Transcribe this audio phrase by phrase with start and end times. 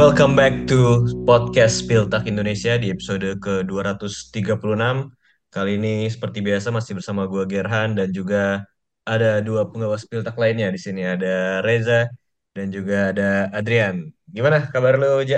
[0.00, 5.12] Welcome back to podcast Spiltak Indonesia di episode ke-236.
[5.52, 8.64] Kali ini seperti biasa masih bersama gue Gerhan dan juga
[9.04, 12.08] ada dua penggawa Spiltak lainnya di sini ada Reza
[12.56, 14.08] dan juga ada Adrian.
[14.24, 15.36] Gimana kabar lo, Ja?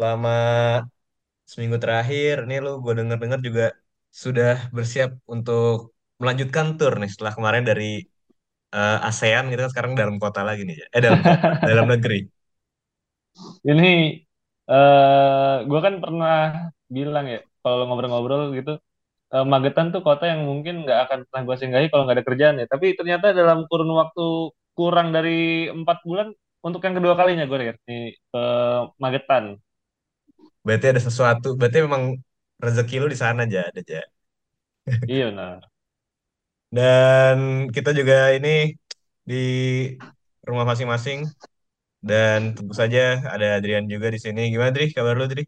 [0.00, 0.32] Selama
[1.44, 3.76] seminggu terakhir, nih lo gue denger-dengar juga
[4.08, 8.00] sudah bersiap untuk melanjutkan tour nih setelah kemarin dari
[8.76, 10.86] eh, ASEAN gitu kan sekarang dalam kota lagi nih, Ja.
[10.96, 11.20] Eh dalam
[11.68, 12.43] dalam negeri.
[13.70, 13.86] Ini
[14.70, 16.32] eh gue kan pernah
[16.96, 18.72] bilang ya, kalau ngobrol-ngobrol gitu,
[19.34, 22.56] eh, Magetan tuh kota yang mungkin nggak akan pernah gue singgahi kalau nggak ada kerjaan
[22.62, 22.66] ya.
[22.72, 24.22] Tapi ternyata dalam kurun waktu
[24.78, 26.28] kurang dari empat bulan,
[26.66, 27.94] untuk yang kedua kalinya gue lihat di
[28.32, 28.42] ke
[29.02, 29.44] Magetan.
[30.66, 32.02] Berarti ada sesuatu, berarti memang
[32.64, 34.00] rezeki lu di sana aja, ada aja.
[35.08, 35.74] Iya benar.
[36.76, 37.36] Dan
[37.74, 38.74] kita juga ini
[39.28, 39.36] di
[40.44, 41.24] rumah masing-masing
[42.08, 42.98] dan tentu saja
[43.34, 44.40] ada Adrian juga di sini.
[44.52, 44.86] Gimana, Dri?
[44.96, 45.42] Kabar lu, Dri?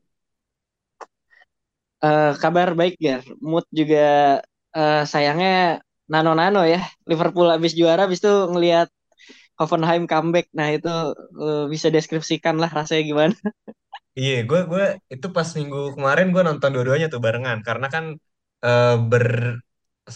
[2.05, 3.15] Eh, kabar baik ya.
[3.51, 3.99] Mood juga
[4.77, 5.51] eh, sayangnya
[6.13, 6.79] nano-nano ya.
[7.11, 8.89] Liverpool habis juara, habis itu ngelihat
[9.61, 10.47] Hoffenheim comeback.
[10.59, 10.89] Nah itu
[11.43, 13.37] eh, bisa deskripsikan lah rasanya gimana.
[14.19, 14.83] Iya, gue gue
[15.15, 18.05] itu pas minggu kemarin gue nonton dua-duanya tuh barengan karena kan
[18.65, 19.27] eh, ber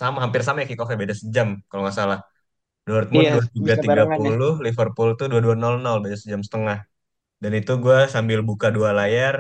[0.01, 2.19] sama hampir sama ya kick-off-nya beda sejam kalau nggak salah.
[2.89, 4.17] Dortmund Iya, dua tiga ya.
[4.17, 6.79] puluh, Liverpool tuh dua dua nol nol beda sejam setengah.
[7.43, 9.37] Dan itu gue sambil buka dua layar,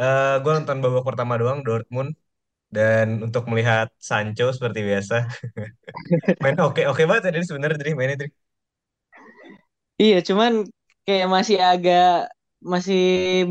[0.00, 2.10] eh gue nonton babak pertama doang Dortmund
[2.76, 5.14] Dan untuk melihat Sancho seperti biasa,
[6.42, 8.30] main oke oke banget ya jadi sebenarnya jadi mainnya Dri.
[10.02, 10.52] Iya, cuman
[11.06, 12.02] kayak masih agak
[12.72, 12.98] masih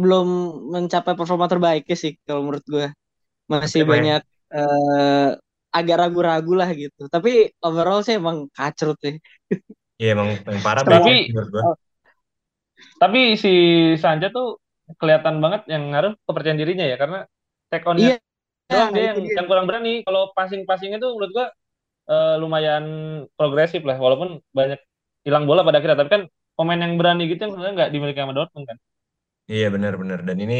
[0.01, 0.25] belum
[0.73, 2.85] mencapai performa terbaiknya sih kalau menurut gue.
[3.53, 4.19] Masih yang, banyak
[4.55, 5.27] eh,
[5.77, 7.09] agak ragu-ragu lah gitu.
[7.09, 9.15] Tapi overall sih emang kacrut sih.
[10.01, 11.61] ya emang yang parah Tapi gua.
[11.67, 11.75] oh,
[13.01, 13.51] tapi si
[13.99, 14.59] Sanja tuh
[14.99, 17.19] kelihatan banget yang ngaruh kepercayaan dirinya ya, karena
[17.71, 18.15] take on-nya iya,
[18.69, 19.35] doang dia itu yang dia.
[19.39, 19.93] yang kurang berani.
[20.07, 21.45] Kalau passing-passingnya tuh menurut gua
[22.13, 22.85] eh, lumayan
[23.37, 24.79] progresif lah, walaupun banyak
[25.25, 25.99] hilang bola pada akhirnya.
[26.01, 26.23] Tapi kan
[26.57, 28.77] pemain yang berani gitu yang sebenarnya nggak dimiliki sama Dortmund kan.
[29.51, 30.19] Iya benar-benar.
[30.27, 30.55] Dan ini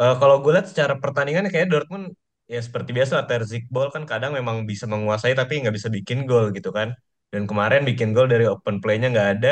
[0.00, 2.14] eh, kalau gue lihat secara pertandingan kayak Dortmund
[2.54, 6.44] ya seperti biasa Terzic ball kan kadang memang bisa menguasai tapi nggak bisa bikin gol
[6.56, 6.88] gitu kan.
[7.32, 9.48] Dan kemarin bikin gol dari open play-nya nggak ada.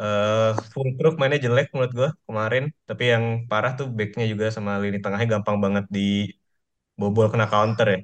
[0.00, 2.64] eh full crook mainnya jelek menurut gua kemarin.
[2.88, 7.98] Tapi yang parah tuh backnya juga sama lini tengahnya gampang banget dibobol kena counter ya.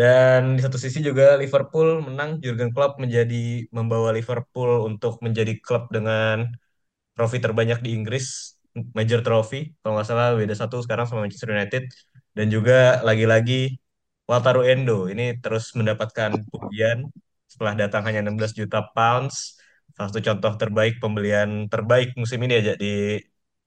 [0.00, 3.36] Dan di satu sisi juga Liverpool menang, Jurgen Klopp menjadi
[3.76, 6.36] membawa Liverpool untuk menjadi klub dengan
[7.16, 8.26] trofi terbanyak di Inggris,
[8.98, 11.84] Major Trophy, kalau nggak salah beda satu sekarang sama Manchester United.
[12.38, 13.54] Dan juga lagi-lagi
[14.30, 16.98] Wataru Endo ini terus mendapatkan pujian
[17.50, 19.58] setelah datang hanya 16 juta pounds.
[19.96, 23.18] Salah satu contoh terbaik pembelian terbaik musim ini aja di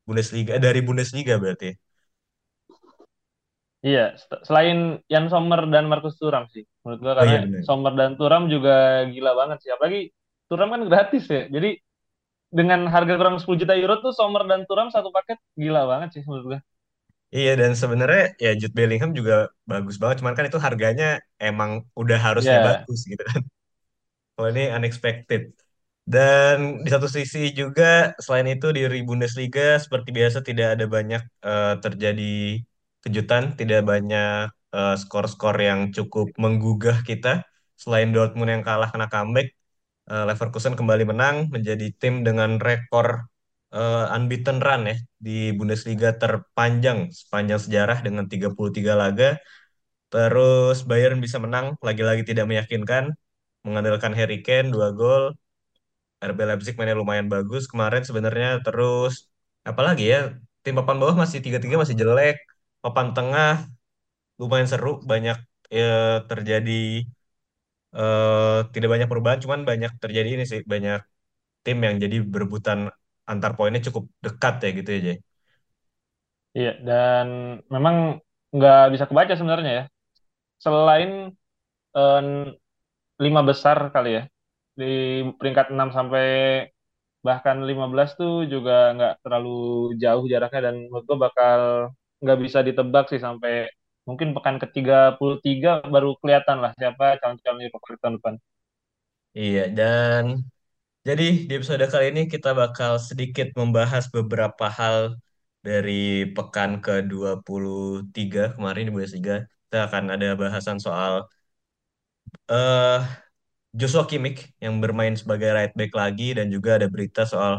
[0.07, 1.75] Bundesliga dari Bundesliga berarti.
[3.81, 4.13] Iya,
[4.47, 7.63] selain Jan Sommer dan Marcus Thuram sih, menurut gua Oh karena iya benar.
[7.65, 8.71] Sommer dan Thuram juga
[9.09, 9.71] gila banget sih.
[9.73, 9.99] Apalagi
[10.47, 11.49] Thuram kan gratis ya.
[11.49, 11.69] Jadi
[12.53, 16.23] dengan harga kurang 10 juta euro tuh Sommer dan Thuram satu paket gila banget sih
[16.29, 16.59] menurut gua.
[17.35, 19.33] Iya dan sebenarnya ya Jude Bellingham juga
[19.71, 21.05] bagus banget, cuman kan itu harganya
[21.45, 21.71] emang
[22.01, 23.41] udah harusnya Ya, bagus gitu kan.
[24.35, 25.41] Kalau ini unexpected.
[26.13, 27.85] Dan di satu sisi juga
[28.23, 32.23] selain itu di Bundesliga seperti biasa tidak ada banyak eh, terjadi
[33.03, 37.29] kejutan, tidak banyak eh, skor-skor yang cukup menggugah kita.
[37.81, 39.47] Selain Dortmund yang kalah kena comeback,
[40.11, 43.07] eh, Leverkusen kembali menang menjadi tim dengan rekor
[43.75, 44.95] eh, unbeaten run ya
[45.25, 49.25] di Bundesliga terpanjang sepanjang sejarah dengan 33 laga.
[50.11, 53.05] Terus Bayern bisa menang lagi-lagi tidak meyakinkan
[53.65, 55.23] mengandalkan Harry Kane dua gol.
[56.29, 58.49] RB Leipzig mainnya lumayan bagus kemarin sebenarnya.
[58.65, 59.13] Terus
[59.69, 60.19] apalagi ya
[60.63, 62.35] tim papan bawah masih tiga-tiga masih jelek.
[62.83, 63.51] Papan tengah
[64.41, 65.37] lumayan seru, banyak
[65.77, 65.85] ya,
[66.29, 66.71] terjadi
[67.97, 70.99] eh, tidak banyak perubahan, cuman banyak terjadi ini sih banyak
[71.65, 72.79] tim yang jadi berebutan
[73.31, 75.17] antar poinnya cukup dekat ya gitu ya Jay.
[76.57, 77.27] iya dan
[77.73, 77.95] memang
[78.55, 79.83] nggak bisa kebaca sebenarnya ya.
[80.65, 81.09] Selain
[81.97, 82.21] eh,
[83.25, 84.21] lima besar kali ya
[84.79, 84.85] di
[85.39, 86.25] peringkat 6 sampai
[87.27, 89.49] bahkan 15 tuh juga nggak terlalu
[90.03, 91.61] jauh jaraknya dan menurut gua bakal
[92.23, 93.51] nggak bisa ditebak sih sampai
[94.07, 94.67] mungkin pekan ke
[95.19, 98.35] puluh tiga baru kelihatan lah siapa calon-calon Europa tahun depan.
[99.39, 100.25] Iya dan
[101.07, 104.97] jadi di episode kali ini kita bakal sedikit membahas beberapa hal
[105.67, 109.35] dari pekan ke dua puluh tiga kemarin di Bundesliga.
[109.65, 111.13] Kita akan ada bahasan soal
[112.51, 112.99] eh
[113.79, 117.53] Joshua Kimmich yang bermain sebagai right back lagi dan juga ada berita soal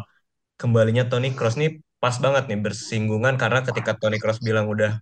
[0.61, 1.71] kembalinya Toni Kroos nih
[2.03, 4.93] pas banget nih bersinggungan karena ketika Toni Kroos bilang udah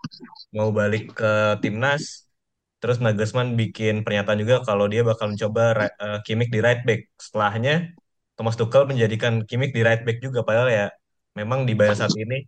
[0.56, 1.32] mau balik ke
[1.62, 2.04] timnas,
[2.81, 5.62] terus Nagelsmann bikin pernyataan juga kalau dia bakal mencoba
[6.04, 7.00] eh, Kimmich di right back.
[7.25, 7.75] Setelahnya
[8.40, 10.87] Thomas Tuchel menjadikan Kimmich di right back juga, padahal ya
[11.37, 12.40] memang di Bayern saat ini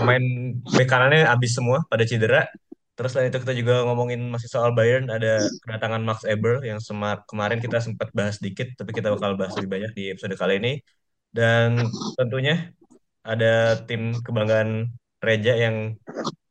[0.00, 0.24] pemain
[0.56, 2.48] bek kanannya habis semua pada cedera.
[2.96, 7.28] Terus selain itu kita juga ngomongin masih soal Bayern, ada kedatangan Max Eber yang semar
[7.28, 10.72] kemarin kita sempat bahas dikit, tapi kita bakal bahas lebih banyak di episode kali ini.
[11.28, 11.84] Dan
[12.16, 12.72] tentunya
[13.20, 14.88] ada tim kebanggaan
[15.20, 15.92] Reja yang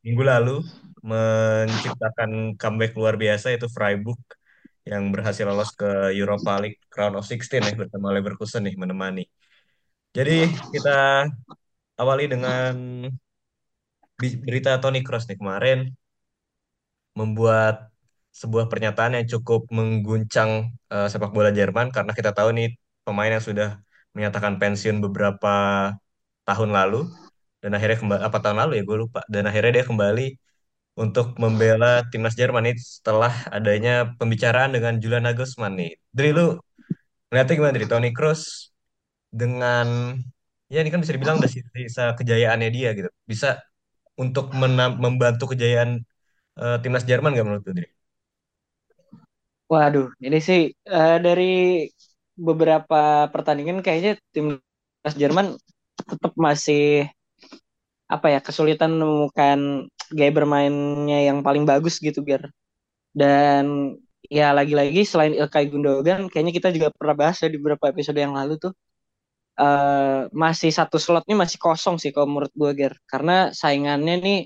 [0.06, 0.62] minggu lalu
[1.02, 4.22] menciptakan comeback luar biasa itu Freiburg
[4.92, 5.90] yang berhasil lolos ke
[6.20, 9.24] Europa League Round of 16 ya bersama Leverkusen nih menemani.
[10.18, 11.30] Jadi kita
[12.02, 12.74] awali dengan
[14.20, 15.80] berita Toni Kroos nih kemarin
[17.20, 17.76] membuat
[18.42, 20.52] sebuah pernyataan yang cukup mengguncang
[20.94, 22.68] eh, sepak bola Jerman karena kita tahu nih
[23.06, 23.68] pemain yang sudah
[24.16, 25.50] menyatakan pensiun beberapa
[26.48, 27.06] tahun lalu
[27.62, 30.26] dan akhirnya kembali apa tahun lalu ya gue lupa dan akhirnya dia kembali
[31.00, 35.92] untuk membela timnas Jerman ini setelah adanya pembicaraan dengan Julian Nagelsmann nih.
[36.12, 36.60] Dari lu
[37.32, 38.74] ngeliatnya gimana dari Toni Kroos
[39.32, 40.18] dengan
[40.68, 43.10] ya ini kan bisa dibilang udah sisa kejayaannya dia gitu.
[43.24, 43.64] Bisa
[44.20, 44.52] untuk
[45.00, 46.04] membantu kejayaan
[46.60, 47.88] eh, timnas Jerman gak menurut lu, Dri?
[49.72, 51.88] Waduh, ini sih eh, dari
[52.36, 55.56] beberapa pertandingan kayaknya timnas Jerman
[56.10, 57.08] tetap masih
[58.10, 62.50] apa ya kesulitan menemukan gaya bermainnya yang paling bagus gitu biar
[63.14, 63.96] dan
[64.30, 68.34] ya lagi-lagi selain Ilkay Gundogan kayaknya kita juga pernah bahas ya di beberapa episode yang
[68.38, 68.74] lalu tuh
[69.62, 72.94] eh, masih satu slotnya masih kosong sih kalau menurut gue Ger.
[73.12, 74.38] Karena saingannya nih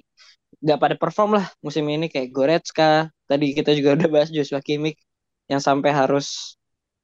[0.64, 5.00] nggak pada perform lah musim ini kayak Goretzka tadi kita juga udah bahas Joshua Kimmich
[5.52, 6.56] yang sampai harus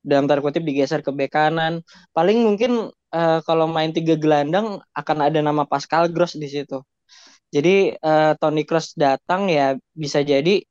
[0.09, 1.73] dalam tanda kutip digeser ke bek kanan.
[2.15, 2.71] Paling mungkin
[3.15, 6.79] eh, kalau main tiga gelandang akan ada nama Pascal Gross di situ
[7.55, 10.61] jadi eh, Toni Kroos datang ya bisa jadi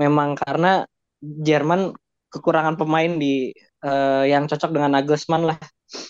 [0.00, 0.84] memang karena
[1.22, 1.94] Jerman
[2.32, 3.52] kekurangan pemain di
[3.84, 5.58] eh, yang cocok dengan Nagelsmann lah.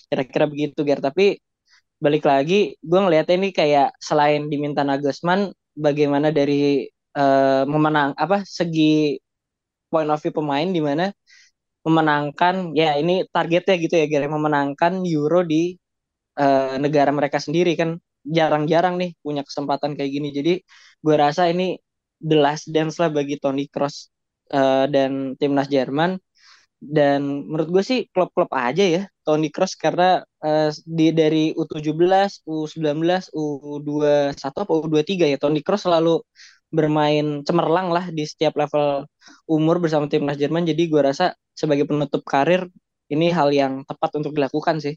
[0.08, 1.00] Kira-kira begitu Ger.
[1.02, 1.36] Tapi
[2.02, 6.86] balik lagi gue ngeliatnya ini kayak selain diminta Nagelsmann bagaimana dari
[7.18, 9.18] eh, memenang apa segi
[9.90, 11.12] point of view pemain di mana
[11.86, 15.74] memenangkan ya ini targetnya gitu ya Ger memenangkan Euro di
[16.38, 20.52] eh, negara mereka sendiri kan jarang-jarang nih punya kesempatan kayak gini jadi
[21.04, 21.78] gue rasa ini
[22.22, 24.08] the last dance lah bagi Toni Kroos
[24.54, 26.18] eh, dan timnas Jerman
[26.82, 33.30] dan menurut gue sih klub-klub aja ya Toni Kroos karena eh, di dari U17, U19,
[33.34, 36.22] U21 apa U23 ya Toni Kroos selalu
[36.72, 39.04] bermain cemerlang lah di setiap level
[39.44, 42.66] umur bersama timnas Jerman jadi gue rasa sebagai penutup karir
[43.12, 44.96] ini hal yang tepat untuk dilakukan sih.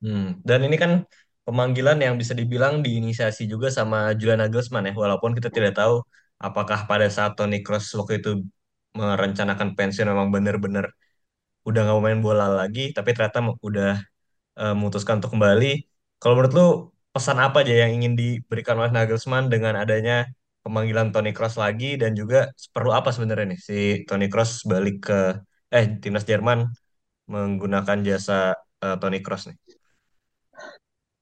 [0.00, 0.38] Hmm.
[0.46, 1.02] Dan ini kan
[1.50, 5.94] pemanggilan yang bisa dibilang diinisiasi juga sama Julian Nagelsmann ya, walaupun kita tidak tahu
[6.46, 8.30] apakah pada saat Toni Kroos waktu itu
[8.98, 10.86] merencanakan pensiun memang benar-benar
[11.68, 13.88] udah nggak main bola lagi, tapi ternyata udah
[14.60, 15.66] eh, memutuskan untuk kembali.
[16.20, 16.66] Kalau menurut lu
[17.14, 20.14] pesan apa aja yang ingin diberikan oleh Nagelsmann dengan adanya
[20.64, 22.38] pemanggilan Toni Kroos lagi dan juga
[22.74, 23.74] perlu apa sebenarnya nih si
[24.08, 25.14] Toni Kroos balik ke
[25.74, 26.60] eh timnas Jerman
[27.32, 28.34] menggunakan jasa
[28.84, 29.69] eh, Toni Kroos nih?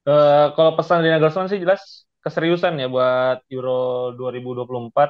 [0.09, 1.81] Eh, kalau pesan dari Nagelsmann sih jelas
[2.25, 3.71] keseriusan ya buat Euro
[4.17, 5.09] 2024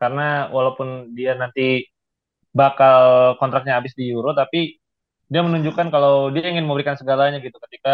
[0.00, 0.22] karena
[0.56, 1.88] walaupun dia nanti
[2.60, 2.98] bakal
[3.40, 4.58] kontraknya habis di Euro tapi
[5.32, 7.90] dia menunjukkan kalau dia ingin memberikan segalanya gitu ketika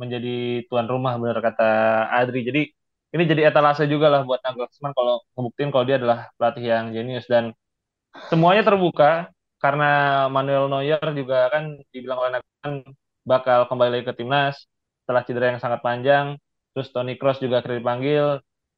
[0.00, 1.64] menjadi tuan rumah benar kata
[2.16, 2.40] Adri.
[2.48, 2.60] Jadi
[3.14, 7.26] ini jadi etalase juga lah buat Nagelsmann kalau ngebuktiin kalau dia adalah pelatih yang jenius.
[7.28, 7.44] Dan
[8.32, 9.28] semuanya terbuka
[9.62, 9.84] karena
[10.34, 12.74] Manuel Neuer juga kan dibilang oleh Nagelsmann
[13.28, 14.69] bakal kembali lagi ke timnas
[15.10, 16.38] setelah cedera yang sangat panjang.
[16.70, 18.26] Terus Toni Kroos juga akhirnya dipanggil.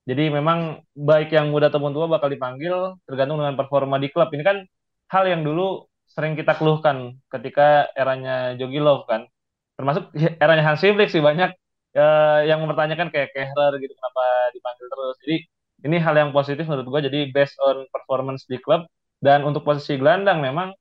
[0.08, 4.32] Jadi memang baik yang muda ataupun tua bakal dipanggil tergantung dengan performa di klub.
[4.32, 4.64] Ini kan
[5.12, 9.28] hal yang dulu sering kita keluhkan ketika eranya Jogi Löw kan.
[9.76, 10.08] Termasuk
[10.42, 11.52] eranya Hans Flick sih banyak
[12.00, 14.24] eh, yang mempertanyakan kayak Kehrer gitu kenapa
[14.56, 15.16] dipanggil terus.
[15.20, 15.36] Jadi
[15.84, 17.00] ini hal yang positif menurut gue.
[17.12, 18.88] Jadi based on performance di klub
[19.20, 20.72] dan untuk posisi gelandang memang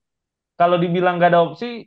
[0.56, 1.84] kalau dibilang gak ada opsi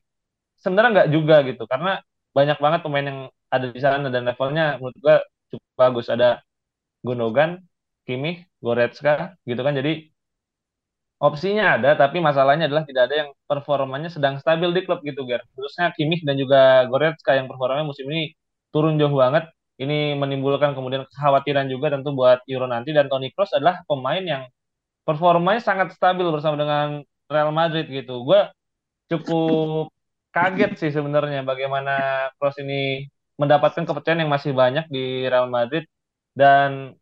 [0.61, 2.01] sebenarnya nggak juga gitu karena
[2.35, 3.21] banyak banget pemain yang
[3.55, 5.17] ada di sana dan levelnya menurut gua
[5.51, 6.07] cukup bagus.
[6.15, 6.29] Ada
[7.07, 7.51] Gundogan,
[8.07, 9.75] Kimmich, Goretzka gitu kan.
[9.81, 9.93] Jadi
[11.27, 15.43] opsinya ada tapi masalahnya adalah tidak ada yang performanya sedang stabil di klub gitu Ger.
[15.55, 18.35] Khususnya Kimmich dan juga Goretzka yang performanya musim ini
[18.75, 19.45] turun jauh banget.
[19.83, 22.91] Ini menimbulkan kemudian kekhawatiran juga tentu buat Euro nanti.
[22.95, 24.43] Dan Toni Kroos adalah pemain yang
[25.07, 28.23] performanya sangat stabil bersama dengan Real Madrid gitu.
[28.29, 28.41] Gue
[29.11, 29.91] cukup
[30.35, 31.93] kaget sih sebenarnya bagaimana
[32.39, 33.07] Kroos ini
[33.41, 35.85] mendapatkan kepercayaan yang masih banyak di Real Madrid
[36.35, 36.95] dan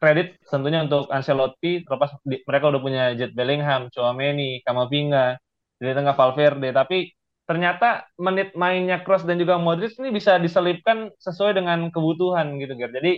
[0.00, 5.36] kredit tentunya untuk Ancelotti terlepas di- mereka udah punya Jude Bellingham, Chouameni, Camavinga,
[5.80, 7.12] di tengah Valverde tapi
[7.48, 12.92] ternyata menit mainnya Kroos dan juga Modric ini bisa diselipkan sesuai dengan kebutuhan gitu Ger.
[12.94, 13.12] Jadi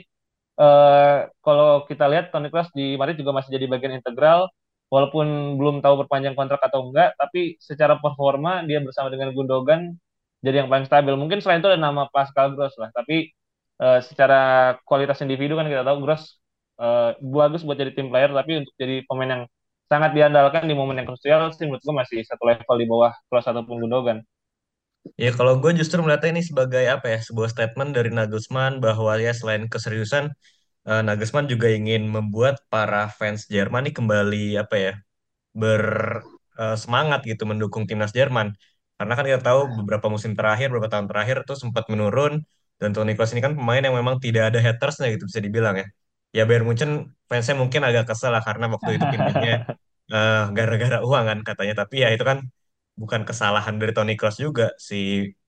[0.61, 4.49] eh, kalau kita lihat Toni Kroos di Madrid juga masih jadi bagian integral
[4.93, 9.97] walaupun belum tahu perpanjang kontrak atau enggak tapi secara performa dia bersama dengan Gundogan
[10.45, 11.15] jadi yang paling stabil.
[11.19, 13.31] Mungkin selain itu ada nama Pascal Gross lah, tapi
[13.83, 14.37] eh, secara
[14.89, 16.23] kualitas individu kan kita tahu Gross
[16.83, 19.43] eh, bagus buat jadi tim player, tapi untuk jadi pemain yang
[19.91, 23.47] sangat diandalkan di momen yang krusial sih menurut gue masih satu level di bawah Kroos
[23.51, 24.19] ataupun Gundogan.
[25.19, 29.33] Ya kalau gue justru melihatnya ini sebagai apa ya sebuah statement dari Nagelsmann bahwa ya
[29.35, 30.25] selain keseriusan
[30.91, 34.93] eh, Nagelsmann juga ingin membuat para fans Jerman ini kembali apa ya
[35.63, 38.55] bersemangat gitu mendukung timnas Jerman.
[39.03, 42.39] Karena kan kita tahu beberapa musim terakhir, beberapa tahun terakhir tuh sempat menurun
[42.79, 45.87] dan Toni Kroos ini kan pemain yang memang tidak ada hatersnya gitu bisa dibilang ya.
[46.37, 46.91] Ya Bayern Munchen
[47.27, 49.55] fansnya mungkin agak kesel lah karena waktu itu pindahnya
[50.15, 51.75] eh, gara-gara uang kan katanya.
[51.83, 52.39] Tapi ya itu kan
[53.01, 54.95] bukan kesalahan dari Toni Kroos juga si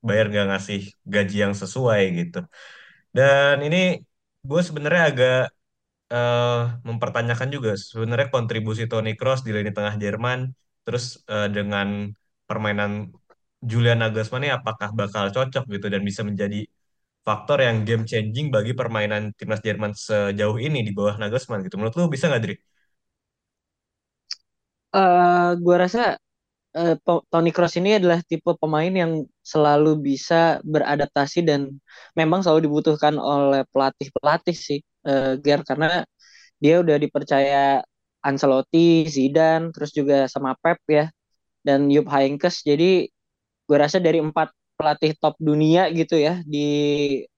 [0.03, 0.81] Bayern gak ngasih
[1.15, 2.39] gaji yang sesuai gitu.
[3.17, 3.79] Dan ini
[4.49, 5.39] gue sebenarnya agak
[6.15, 10.41] eh, mempertanyakan juga sebenarnya kontribusi Toni Kroos di lini tengah Jerman
[10.85, 11.89] terus eh, dengan
[12.49, 12.91] permainan
[13.71, 16.59] Julian Nagelsmann ini apakah bakal cocok gitu dan bisa menjadi
[17.27, 21.77] faktor yang game changing bagi permainan timnas Jerman sejauh ini di bawah Nagelsmann gitu.
[21.81, 22.55] Menurut lu bisa nggak, Dri?
[24.95, 26.01] Eh, gua rasa
[27.07, 29.13] Po- Toni Kroos ini adalah tipe pemain yang
[29.47, 31.61] selalu bisa beradaptasi dan
[32.19, 36.03] memang selalu dibutuhkan oleh pelatih-pelatih sih, eh, Ger, karena
[36.63, 37.83] dia udah dipercaya
[38.27, 41.07] Ancelotti, Zidane, terus juga sama Pep ya,
[41.67, 42.63] dan Jupp Heynckes.
[42.67, 43.09] Jadi
[43.69, 46.59] gue rasa dari empat pelatih top dunia gitu ya di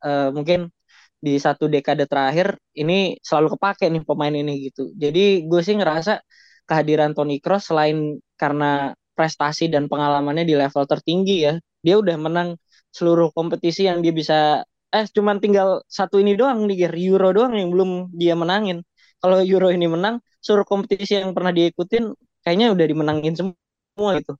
[0.04, 0.70] eh, mungkin
[1.18, 4.92] di satu dekade terakhir ini selalu kepake nih pemain ini gitu.
[4.96, 6.22] Jadi gue sih ngerasa
[6.68, 12.48] kehadiran Toni Kroos selain karena prestasi dan pengalamannya di level tertinggi ya, dia udah menang
[12.94, 14.62] seluruh kompetisi yang dia bisa
[14.94, 18.84] eh cuman tinggal satu ini doang nih Euro doang yang belum dia menangin.
[19.20, 22.12] Kalau Euro ini menang, seluruh kompetisi yang pernah diikutin
[22.44, 24.32] kayaknya udah dimenangin semua gitu.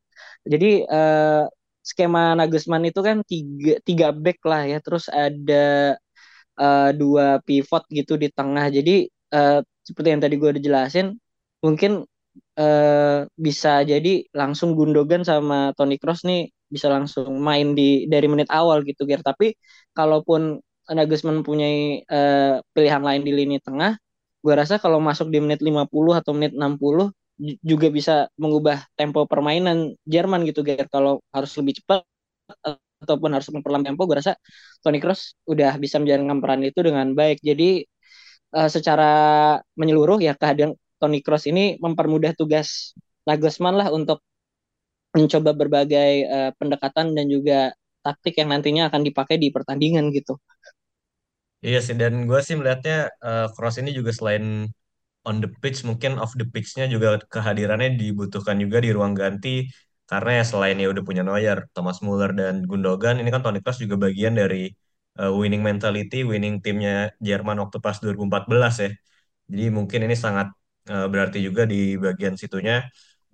[0.47, 1.43] Jadi eh,
[1.91, 5.95] skema Nagelsmann itu kan tiga tiga back lah ya, terus ada
[6.61, 8.67] eh, dua pivot gitu di tengah.
[8.77, 8.93] Jadi
[9.35, 11.07] eh, seperti yang tadi gue udah jelasin,
[11.65, 12.05] mungkin
[12.61, 18.49] eh, bisa jadi langsung Gundogan sama Toni Kroos nih bisa langsung main di dari menit
[18.53, 19.23] awal gitu, Ger.
[19.25, 19.55] Tapi
[19.97, 21.67] kalaupun Nagelsmann punya
[22.75, 23.97] pilihan lain di lini tengah,
[24.45, 29.25] gue rasa kalau masuk di menit 50 atau menit 60 ju- juga bisa mengubah tempo
[29.29, 30.89] permainan Jerman gitu, Ger.
[30.89, 32.05] Kalau harus lebih cepat
[33.05, 34.35] ataupun harus memperlambat tempo, gue rasa
[34.81, 37.45] Toni Kroos udah bisa menjalankan peran itu dengan baik.
[37.45, 37.85] Jadi
[38.57, 39.11] eh, secara
[39.77, 42.97] menyeluruh ya kehadiran Toni Kroos ini mempermudah tugas
[43.29, 44.25] Nagelsmann lah untuk
[45.17, 47.73] mencoba berbagai eh, pendekatan dan juga
[48.05, 50.39] taktik yang nantinya akan dipakai di pertandingan gitu.
[51.67, 54.71] Iya sih, dan gue sih melihatnya eh, Kroos ini juga selain
[55.29, 59.49] on the pitch, mungkin off the pitch-nya juga kehadirannya dibutuhkan juga di ruang ganti.
[60.11, 63.79] Karena ya selain ya udah punya Neuer, Thomas Muller, dan Gundogan, ini kan Toni Kroos
[63.85, 64.71] juga bagian dari
[65.19, 68.89] eh, winning mentality, winning timnya Jerman waktu pas 2014 ya.
[69.51, 70.47] Jadi mungkin ini sangat
[70.91, 72.75] eh, berarti juga di bagian situnya.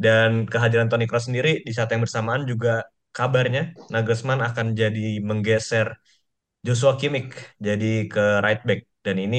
[0.05, 2.71] Dan kehadiran Toni Kroos sendiri di saat yang bersamaan juga
[3.17, 5.87] kabarnya Nagelsmann akan jadi menggeser
[6.67, 7.35] Joshua Kimmich
[7.67, 9.37] jadi ke right back dan ini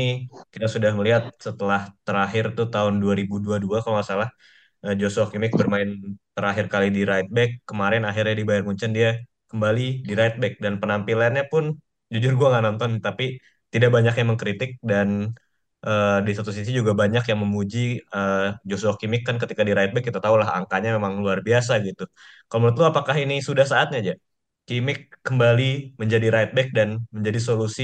[0.54, 4.30] kita sudah melihat setelah terakhir tuh tahun 2022 kalau nggak salah
[4.86, 5.90] eh, Joshua Kimmich bermain
[6.36, 9.10] terakhir kali di right back kemarin akhirnya di Bayern Munchen dia
[9.52, 11.64] kembali di right back dan penampilannya pun
[12.14, 13.24] jujur gua nggak nonton tapi
[13.74, 15.10] tidak banyak yang mengkritik dan
[15.86, 17.80] eh, di satu sisi juga banyak yang memuji
[18.16, 21.74] eh, Joshua Kimmich kan ketika di right back kita tahu lah angkanya memang luar biasa
[21.88, 22.04] gitu.
[22.48, 24.14] Kalau menurut lu apakah ini sudah saatnya aja?
[24.68, 25.64] Kimmich kembali
[26.02, 27.84] menjadi right back dan menjadi solusi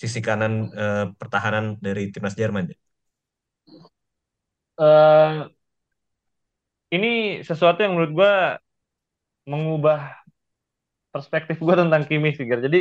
[0.00, 0.52] sisi kanan
[0.82, 2.64] eh, pertahanan dari timnas Jerman.
[4.78, 5.50] Eh,
[6.94, 7.08] ini
[7.44, 8.32] sesuatu yang menurut gue
[9.48, 10.20] mengubah
[11.14, 12.46] perspektif gue tentang Kimi sih.
[12.48, 12.80] Jadi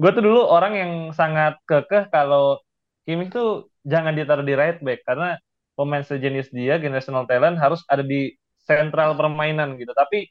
[0.00, 2.58] gue tuh dulu orang yang sangat kekeh kalau
[3.06, 5.38] Kimi tuh jangan ditaruh di right back karena
[5.78, 8.36] pemain sejenis dia, generational talent harus ada di
[8.68, 9.92] sentral permainan gitu.
[9.96, 10.28] Tapi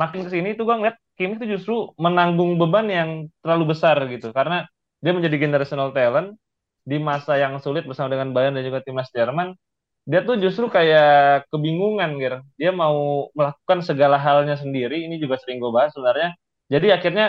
[0.00, 3.10] makin ke sini tuh gue ngeliat Kimi tuh justru menanggung beban yang
[3.42, 4.66] terlalu besar gitu karena
[5.04, 6.40] dia menjadi generational talent
[6.88, 9.52] di masa yang sulit bersama dengan Bayern dan juga timnas Jerman
[10.04, 12.38] dia tuh justru kayak kebingungan gitu.
[12.60, 15.08] Dia mau melakukan segala halnya sendiri.
[15.08, 16.36] Ini juga sering gue bahas sebenarnya.
[16.68, 17.24] Jadi akhirnya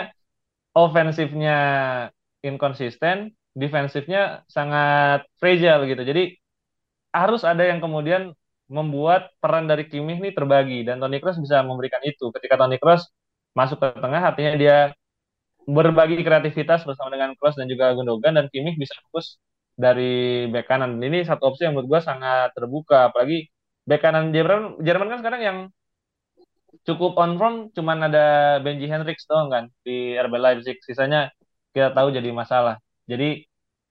[0.76, 1.56] ofensifnya
[2.44, 6.02] inkonsisten, defensifnya sangat fragile gitu.
[6.04, 6.22] Jadi
[7.16, 8.36] harus ada yang kemudian
[8.68, 12.28] membuat peran dari Kimmich ini terbagi dan Toni Kroos bisa memberikan itu.
[12.34, 13.08] Ketika Toni Kroos
[13.56, 14.76] masuk ke tengah, artinya dia
[15.66, 19.36] berbagi kreativitas bersama dengan Kroos dan juga Gundogan dan Kimmich bisa fokus
[19.74, 21.02] dari bek kanan.
[21.02, 23.50] Ini satu opsi yang menurut gue sangat terbuka, apalagi
[23.84, 25.58] bek kanan Jerman, Jerman kan sekarang yang
[26.86, 28.24] cukup on form cuman ada
[28.62, 30.78] Benji Hendricks doang kan di RB Leipzig.
[30.86, 31.34] Sisanya
[31.74, 32.78] kita tahu jadi masalah.
[33.10, 33.42] Jadi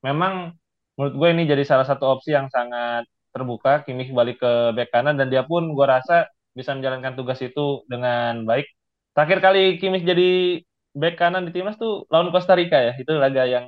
[0.01, 0.55] memang
[0.95, 3.03] menurut gue ini jadi salah satu opsi yang sangat
[3.35, 3.83] terbuka.
[3.83, 8.47] Kimmich balik ke bek kanan dan dia pun gue rasa bisa menjalankan tugas itu dengan
[8.47, 8.65] baik.
[9.11, 10.63] Terakhir kali Kimmich jadi
[11.01, 12.91] bek kanan di timnas tuh lawan Costa Rica ya.
[13.01, 13.65] Itu laga yang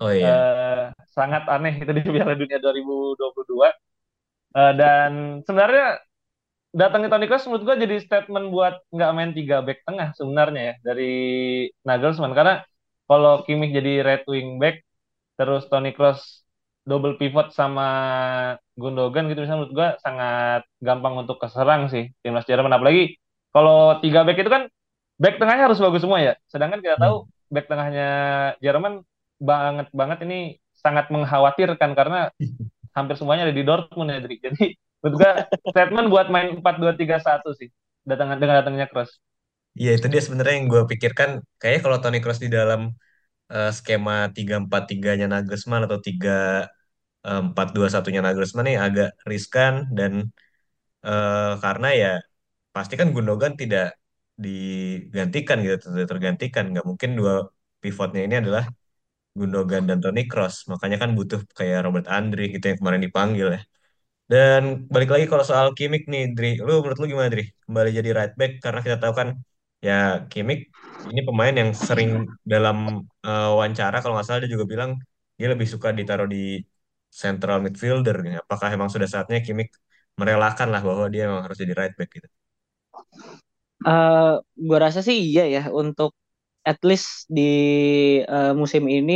[0.00, 0.46] Oh iya.
[0.50, 0.82] eh,
[1.16, 3.68] sangat aneh itu di Piala Dunia 2022.
[4.58, 5.12] Eh, dan
[5.46, 5.84] sebenarnya
[6.80, 10.74] datangnya Toni Kroos menurut gue jadi statement buat nggak main tiga back tengah sebenarnya ya
[10.88, 11.04] dari
[11.86, 12.54] Nagelsmann karena
[13.08, 14.76] kalau Kimmich jadi right wing back
[15.38, 16.44] terus Toni Kroos
[16.88, 17.84] double pivot sama
[18.76, 23.16] Gundogan gitu misalnya menurut gue sangat gampang untuk keserang sih timnas Jerman apalagi
[23.54, 24.62] kalau tiga back itu kan
[25.22, 27.30] back tengahnya harus bagus semua ya sedangkan kita tahu Hmm.
[27.54, 28.06] back tengahnya
[28.64, 28.94] Jerman
[29.40, 30.36] banget banget ini
[30.84, 32.30] sangat mengkhawatirkan karena
[32.96, 34.40] hampir semuanya ada di Dortmund ya Drik.
[34.44, 34.64] Jadi
[35.02, 35.32] menurut gue
[35.72, 37.68] statement buat main empat dua tiga satu sih
[38.08, 39.12] datang dengan datangnya Kroos.
[39.80, 41.30] Iya itu dia sebenarnya yang gue pikirkan.
[41.58, 42.80] Kayaknya kalau Toni Kroos di dalam
[43.54, 46.30] eh, skema tiga empat tiganya Nagelsmann atau tiga
[47.26, 50.12] empat dua satunya Nagelsmann nih agak riskan dan
[51.06, 52.08] eh, karena ya
[52.74, 53.84] pasti kan Gundogan tidak
[54.44, 56.64] digantikan gitu, tergantikan.
[56.72, 57.32] Nggak mungkin dua
[57.82, 58.64] pivotnya ini adalah
[59.38, 60.56] Gundogan dan Toni Kroos.
[60.72, 63.60] Makanya kan butuh kayak Robert Andri gitu yang kemarin dipanggil ya.
[64.32, 64.62] Dan
[64.94, 66.48] balik lagi kalau soal Kimmich nih, Dri.
[66.66, 67.42] Lu menurut lu gimana, Dri?
[67.66, 69.28] Kembali jadi right back karena kita tahu kan
[69.86, 69.92] ya
[70.30, 70.62] Kimmich
[71.12, 72.10] ini pemain yang sering
[72.52, 72.76] dalam
[73.26, 74.90] eh, wawancara kalau nggak salah dia juga bilang
[75.38, 76.38] dia lebih suka ditaruh di
[77.22, 78.16] central midfielder.
[78.24, 78.34] nih.
[78.42, 79.72] Apakah emang sudah saatnya Kimmich
[80.20, 82.28] merelakan lah bahwa dia emang harus jadi right back gitu?
[83.84, 84.32] Eh,
[84.66, 86.10] gue rasa sih iya ya untuk
[86.68, 87.42] at least di
[88.24, 89.12] eh, musim ini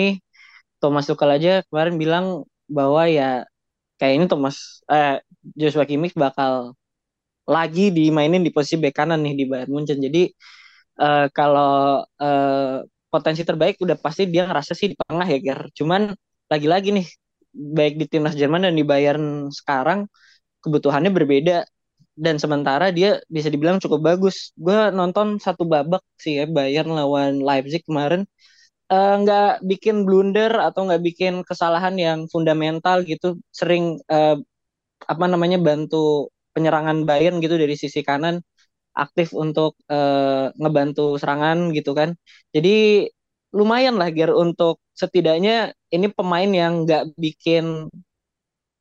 [0.81, 2.27] Thomas Tuchel aja kemarin bilang
[2.77, 3.25] bahwa ya
[3.99, 4.57] kayak ini Thomas
[4.93, 5.21] eh,
[5.61, 6.75] Joshua Kimmich bakal
[7.49, 9.99] lagi dimainin di posisi bek kanan nih di Bayern Munchen.
[10.07, 10.21] Jadi
[11.03, 12.77] eh, kalau eh,
[13.13, 15.61] potensi terbaik udah pasti dia ngerasa sih di tengah ya Ger.
[15.79, 16.03] Cuman
[16.53, 17.07] lagi-lagi nih
[17.55, 20.07] baik di timnas Jerman dan di Bayern sekarang
[20.65, 21.65] kebutuhannya berbeda
[22.25, 24.37] dan sementara dia bisa dibilang cukup bagus.
[24.65, 28.23] Gue nonton satu babak sih ya Bayern lawan Leipzig kemarin
[28.93, 33.39] eh, nggak bikin blunder atau nggak bikin kesalahan yang fundamental gitu.
[33.55, 34.37] Sering eh,
[35.13, 38.43] apa namanya bantu penyerangan Bayern gitu dari sisi kanan
[38.97, 42.11] aktif untuk eh, ngebantu serangan gitu kan.
[42.55, 43.07] Jadi
[43.57, 47.91] lumayan lah Ger untuk setidaknya ini pemain yang nggak bikin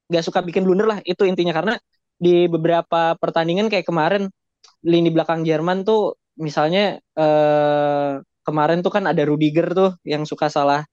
[0.10, 1.73] nggak suka bikin blunder lah itu intinya karena
[2.19, 4.27] di beberapa pertandingan kayak kemarin
[4.84, 8.12] lini belakang Jerman tuh misalnya eh,
[8.47, 10.84] kemarin tuh kan ada Rudiger tuh yang suka salah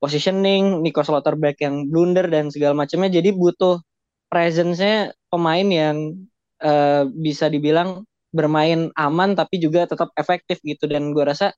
[0.00, 3.80] positioning, Nico Slotterbeck yang blunder dan segala macamnya jadi butuh
[4.32, 5.96] presence-nya pemain yang
[6.62, 10.86] eh, bisa dibilang bermain aman tapi juga tetap efektif gitu.
[10.90, 11.52] Dan gue rasa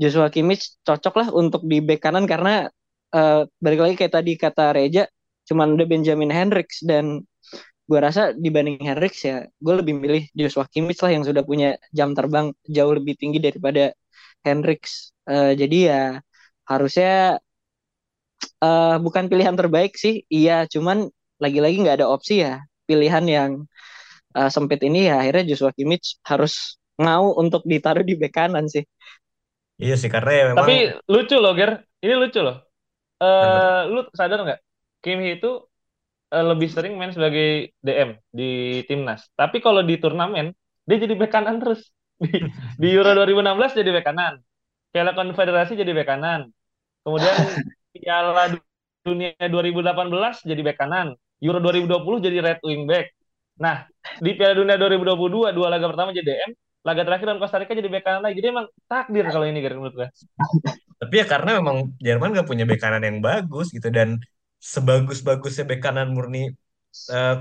[0.00, 2.66] Joshua Kimmich cocok lah untuk di bek kanan karena
[3.14, 5.04] eh, balik lagi kayak tadi kata Reja
[5.48, 7.26] cuman ada Benjamin Hendricks dan
[7.90, 12.10] gue rasa dibanding Hendricks ya gue lebih milih Joshua Kimmich lah yang sudah punya jam
[12.18, 13.82] terbang jauh lebih tinggi daripada
[14.46, 14.94] Hendricks
[15.30, 16.00] Eh, jadi ya
[16.70, 17.38] harusnya
[18.64, 20.98] eh, bukan pilihan terbaik sih iya cuman
[21.42, 22.52] lagi-lagi nggak ada opsi ya.
[22.88, 23.50] Pilihan yang
[24.38, 28.84] eh, sempit ini ya akhirnya Joshua Kimmich harus mau untuk ditaruh di bek kanan sih.
[29.82, 30.72] Iya sih karena ya memang Tapi
[31.12, 31.70] lucu loh Ger,
[32.04, 32.56] ini lucu loh.
[33.22, 34.60] Eh lu sadar nggak?
[35.04, 35.48] Kimi itu
[36.30, 39.26] eh, lebih sering main sebagai DM di timnas.
[39.34, 40.54] Tapi kalau di turnamen
[40.86, 41.86] dia jadi bek kanan terus.
[42.20, 42.36] Di,
[42.76, 44.44] di Euro 2016 jadi bek kanan.
[44.92, 46.52] Piala Konfederasi jadi bek kanan.
[47.00, 47.32] Kemudian
[47.96, 48.60] Piala
[49.00, 51.16] Dunia 2018 jadi bek kanan.
[51.40, 53.16] Euro 2020 jadi right wing back.
[53.56, 53.88] Nah,
[54.20, 56.50] di Piala Dunia 2022 dua laga pertama jadi DM,
[56.84, 58.36] laga terakhir lawan Costa Rica jadi bek kanan lagi.
[58.40, 60.08] Jadi emang takdir kalau ini Ger menurut gue.
[61.00, 64.20] Tapi ya karena memang Jerman gak punya bek kanan yang bagus gitu dan
[64.60, 66.52] sebagus-bagusnya bek kanan murni
[67.10, 67.36] eh,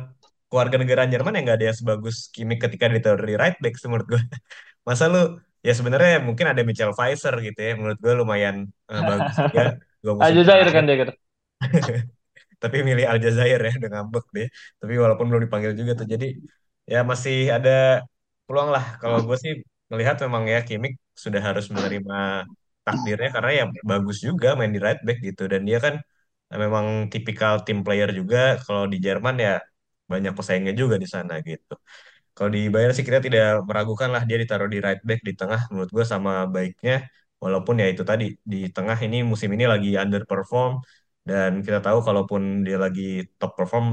[0.50, 4.08] keluarga negaraan Jerman yang nggak ada yang sebagus Kimmich ketika ditaruh di right back menurut
[4.08, 4.22] gue.
[4.88, 8.56] Masa lu ya sebenarnya mungkin ada Michel Weiser gitu ya menurut gue lumayan
[8.90, 9.64] eh, bagus juga.
[10.26, 11.10] Aljazair kan dia Ger.
[12.64, 14.48] tapi milih Aljazair ya udah ngambek deh.
[14.80, 16.28] Tapi walaupun belum dipanggil juga tuh jadi
[16.88, 18.02] ya masih ada
[18.48, 18.98] peluang lah.
[19.02, 19.54] Kalau gue sih
[19.92, 22.48] melihat memang ya Kimmich sudah harus menerima
[22.88, 25.46] takdirnya karena ya bagus juga main di right back gitu.
[25.52, 26.02] Dan dia kan
[26.64, 29.52] memang tipikal team player juga kalau di Jerman ya
[30.12, 31.74] banyak pesaingnya juga di sana gitu.
[32.36, 35.62] Kalau di Bayern sih kita tidak meragukan lah dia ditaruh di right back di tengah
[35.72, 36.94] menurut gue sama baiknya
[37.44, 40.74] walaupun ya itu tadi di tengah ini musim ini lagi underperform
[41.30, 43.02] dan kita tahu kalaupun dia lagi
[43.40, 43.86] top perform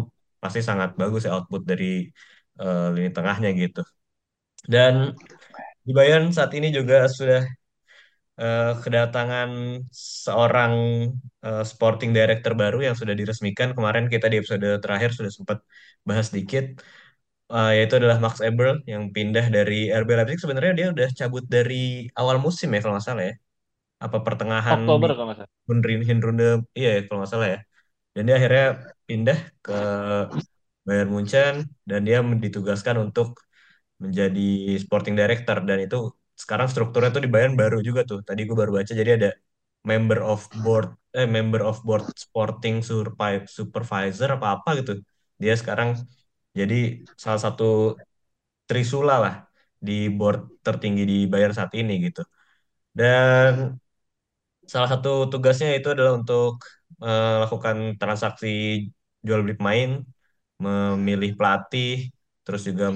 [0.43, 1.87] pasti sangat bagus ya output dari
[2.61, 3.81] eh, lini tengahnya gitu.
[4.73, 4.95] Dan
[5.87, 7.43] di Bayern saat ini juga sudah
[8.41, 9.49] eh, kedatangan
[10.25, 10.73] seorang
[11.47, 13.69] eh, sporting director baru yang sudah diresmikan.
[13.77, 15.59] Kemarin kita di episode terakhir sudah sempat
[16.09, 16.65] bahas dikit.
[17.53, 20.41] Eh, yaitu adalah Max Eberl yang pindah dari RB Leipzig.
[20.45, 21.75] Sebenarnya dia udah cabut dari
[22.21, 23.35] awal musim ya kalau nggak salah ya.
[24.07, 25.53] Apa pertengahan Oktober kalau nggak salah.
[26.09, 26.45] Hinrunde
[26.79, 27.59] iya ya kalau nggak salah ya.
[28.15, 28.65] Dan dia akhirnya
[29.09, 29.73] pindah ke
[30.87, 31.55] Bayern Munchen
[31.89, 33.29] dan dia ditugaskan untuk
[34.03, 35.57] menjadi sporting director.
[35.69, 35.97] Dan itu
[36.43, 38.19] sekarang strukturnya tuh di Bayern baru juga tuh.
[38.29, 39.29] Tadi gue baru baca jadi ada
[39.91, 40.87] member of board
[41.19, 42.77] eh member of board sporting
[43.59, 44.93] supervisor apa apa gitu.
[45.43, 45.91] Dia sekarang
[46.59, 46.75] jadi
[47.23, 47.65] salah satu
[48.69, 49.35] trisula lah
[49.87, 52.21] di board tertinggi di Bayern saat ini gitu.
[52.99, 53.53] Dan
[54.73, 56.51] salah satu tugasnya itu adalah untuk
[57.05, 58.47] eh, melakukan transaksi
[59.27, 59.91] jual beli pemain,
[60.65, 61.91] memilih pelatih,
[62.45, 62.87] terus juga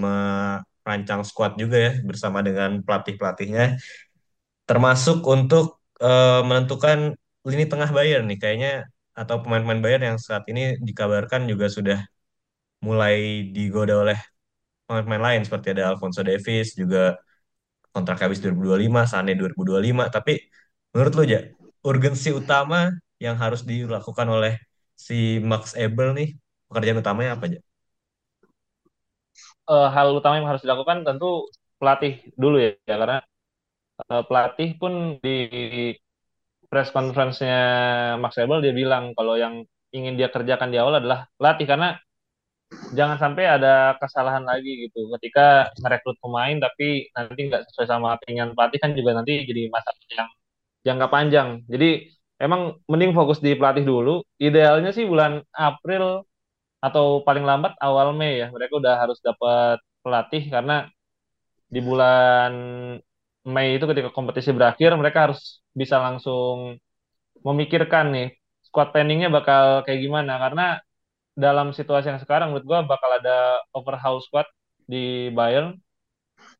[0.84, 3.78] merancang squad juga ya bersama dengan pelatih-pelatihnya,
[4.68, 5.64] termasuk untuk
[6.02, 6.98] eh, menentukan
[7.48, 8.70] lini tengah Bayern nih kayaknya
[9.16, 11.98] atau pemain-pemain Bayern yang saat ini dikabarkan juga sudah
[12.86, 13.14] mulai
[13.56, 14.18] digoda oleh
[14.86, 17.16] pemain-pemain lain seperti ada Alphonso Davies juga
[17.94, 20.04] kontrak habis 2025, Sané 2025.
[20.12, 20.32] Tapi
[20.94, 21.40] menurut lo aja,
[21.86, 22.90] urgensi utama
[23.24, 24.52] yang harus dilakukan oleh
[24.96, 26.28] si Max Ebel nih,
[26.70, 27.60] pekerjaan utamanya apa aja?
[29.70, 31.26] Eh, hal utama yang harus dilakukan tentu
[31.78, 33.16] pelatih dulu ya, ya karena
[34.12, 34.92] eh, pelatih pun
[35.24, 35.30] di
[36.70, 37.58] press conference-nya
[38.22, 39.54] Max Ebel dia bilang kalau yang
[39.96, 41.98] ingin dia kerjakan di awal adalah pelatih karena
[42.98, 44.98] jangan sampai ada kesalahan lagi gitu.
[45.18, 50.00] Ketika merekrut pemain tapi nanti nggak sesuai sama keinginan pelatih kan juga nanti jadi masalah
[50.18, 50.30] yang
[50.86, 51.48] jangka panjang.
[51.72, 51.88] Jadi
[52.44, 54.22] emang mending fokus di pelatih dulu.
[54.40, 56.24] Idealnya sih bulan April
[56.86, 60.74] atau paling lambat awal Mei ya mereka udah harus dapat pelatih karena
[61.74, 62.52] di bulan
[63.54, 66.76] Mei itu ketika kompetisi berakhir mereka harus bisa langsung
[67.46, 68.28] memikirkan nih
[68.66, 70.62] squad planningnya bakal kayak gimana karena
[71.44, 74.46] dalam situasi yang sekarang menurut gua bakal ada overhaul squad
[74.84, 75.78] di Bayern.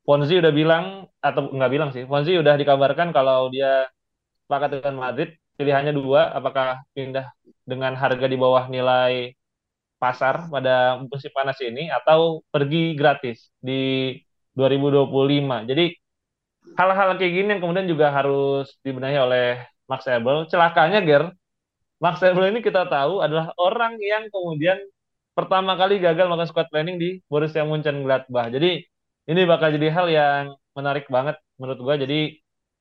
[0.07, 0.85] Fonzi udah bilang
[1.21, 3.89] atau nggak bilang sih, Fonzi udah dikabarkan kalau dia
[4.45, 7.33] sepakat dengan Madrid, pilihannya dua, apakah pindah
[7.65, 9.33] dengan harga di bawah nilai
[10.01, 14.17] pasar pada musim panas ini atau pergi gratis di
[14.57, 15.69] 2025.
[15.71, 15.85] Jadi
[16.79, 19.47] hal-hal kayak gini yang kemudian juga harus dibenahi oleh
[19.91, 20.49] Max Ebel.
[20.49, 21.25] Celakanya Ger,
[22.01, 24.81] Max Eberl ini kita tahu adalah orang yang kemudian
[25.37, 28.49] pertama kali gagal melakukan squad planning di Borussia Mönchengladbach.
[28.57, 28.81] Jadi
[29.31, 31.95] ini bakal jadi hal yang menarik banget menurut gua.
[32.01, 32.41] Jadi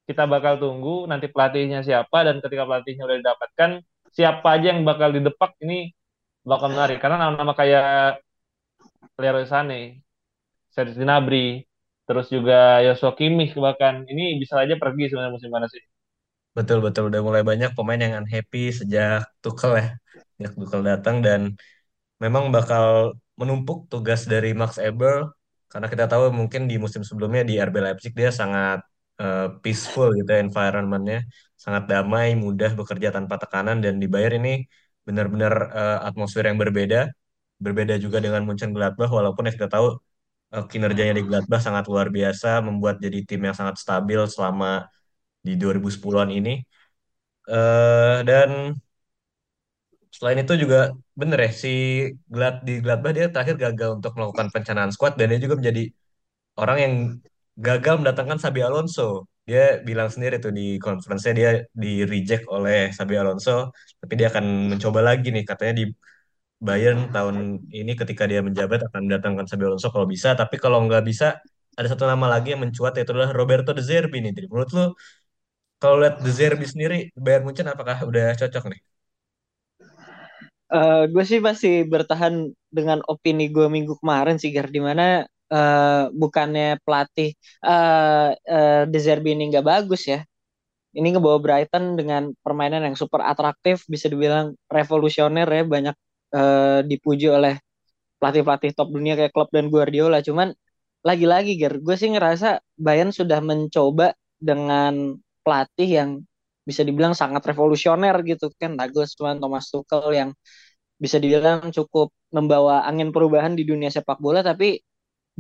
[0.10, 3.70] kita bakal tunggu nanti pelatihnya siapa dan ketika pelatihnya udah didapatkan
[4.10, 5.94] siapa aja yang bakal didepak ini
[6.46, 6.98] bakal menarik.
[7.02, 8.20] Karena nama-nama kayak
[9.22, 10.02] Leroy Sané,
[10.74, 11.66] Serge Gnabry,
[12.08, 13.96] terus juga Joshua Kimmich bahkan.
[14.12, 15.88] Ini bisa aja pergi sebenarnya musim panas ini.
[16.58, 19.88] Betul-betul udah mulai banyak pemain yang unhappy sejak Tuchel ya.
[20.36, 21.42] Sejak Tuchel datang dan
[22.24, 25.32] memang bakal menumpuk tugas dari Max Eberl.
[25.72, 28.80] Karena kita tahu mungkin di musim sebelumnya di RB Leipzig dia sangat
[29.22, 31.20] eh, peaceful gitu ya environmentnya.
[31.64, 34.52] Sangat damai mudah bekerja tanpa tekanan dan di Bayern ini
[35.08, 37.00] benar-benar eh, atmosfer yang berbeda
[37.66, 39.88] berbeda juga dengan Mönchengladbach walaupun ya kita tahu
[40.56, 44.88] eh, kinerjanya di Gladbach sangat luar biasa membuat jadi tim yang sangat stabil selama
[45.48, 46.54] di 2010-an ini
[47.50, 48.78] Eh, dan
[50.16, 50.78] Selain itu juga
[51.20, 51.70] bener ya si
[52.34, 55.84] Glad di Gladbach dia terakhir gagal untuk melakukan perencanaan squad dan dia juga menjadi
[56.62, 56.94] orang yang
[57.68, 59.28] gagal mendatangkan Xabi Alonso.
[59.50, 61.50] Dia bilang sendiri tuh di conference-nya dia
[61.84, 63.52] di reject oleh Xabi Alonso,
[64.02, 65.84] tapi dia akan mencoba lagi nih katanya di
[66.68, 67.36] Bayern tahun
[67.80, 71.26] ini ketika dia menjabat akan mendatangkan Xabi Alonso kalau bisa, tapi kalau nggak bisa
[71.80, 74.32] ada satu nama lagi yang mencuat yaitu adalah Roberto De Zerbi nih.
[74.38, 74.84] Jadi menurut lu
[75.82, 78.80] kalau lihat De Zerbi sendiri Bayern Munchen apakah udah cocok nih?
[80.78, 82.34] Eh, gue sih masih bertahan
[82.78, 84.80] dengan opini gue minggu kemarin sih Gar di
[85.54, 87.30] eh, bukannya pelatih
[88.92, 90.20] De Zerbi ini nggak bagus ya.
[90.90, 95.64] Ini ngebawa Brighton dengan permainan yang super atraktif bisa dibilang revolusioner ya.
[95.66, 95.96] Banyak
[96.36, 97.56] eh, dipuji oleh
[98.20, 100.20] pelatih-pelatih top dunia kayak Klopp dan Guardiola.
[100.26, 100.54] Cuman
[101.06, 106.10] lagi-lagi Gar gue sih ngerasa Bayern sudah mencoba dengan pelatih yang
[106.68, 108.78] bisa dibilang sangat revolusioner gitu kan.
[108.80, 110.30] Nagelsmann, Thomas Tuchel yang
[111.00, 114.42] bisa dibilang cukup membawa angin perubahan di dunia sepak bola.
[114.46, 114.80] Tapi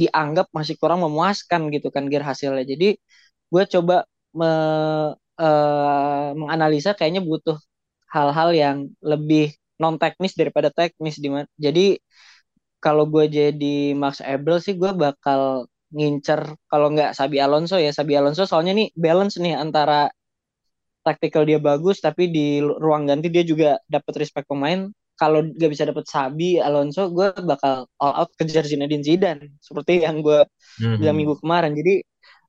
[0.02, 2.64] dianggap masih kurang memuaskan gitu kan gear hasilnya.
[2.74, 2.86] Jadi
[3.52, 3.96] gue coba
[4.40, 4.50] me,
[5.42, 7.58] uh, menganalisa kayaknya butuh
[8.14, 8.78] hal-hal yang
[9.12, 11.30] lebih non teknis daripada teknis di
[11.66, 11.86] Jadi
[12.84, 17.92] kalau gue jadi Max Ebel sih gue bakal ngincer kalau nggak Sabi Alonso ya.
[17.96, 20.10] Sabi Alonso soalnya nih balance nih antara
[21.06, 25.84] taktikal dia bagus tapi di ruang ganti dia juga dapat respect pemain kalau gak bisa
[25.84, 29.60] dapat Sabi Alonso gue bakal all out kejar Zinedine Zidane.
[29.60, 30.98] Seperti yang gue mm-hmm.
[31.04, 31.76] bilang minggu kemarin.
[31.76, 32.00] Jadi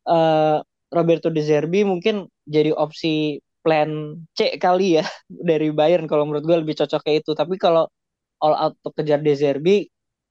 [0.07, 0.63] uh,
[0.95, 5.05] Roberto De Zerbi mungkin jadi opsi plan C kali ya
[5.51, 7.35] dari Bayern kalau menurut gue lebih cocok kayak itu.
[7.35, 7.91] Tapi kalau
[8.39, 9.91] all out untuk kejar De Zerbi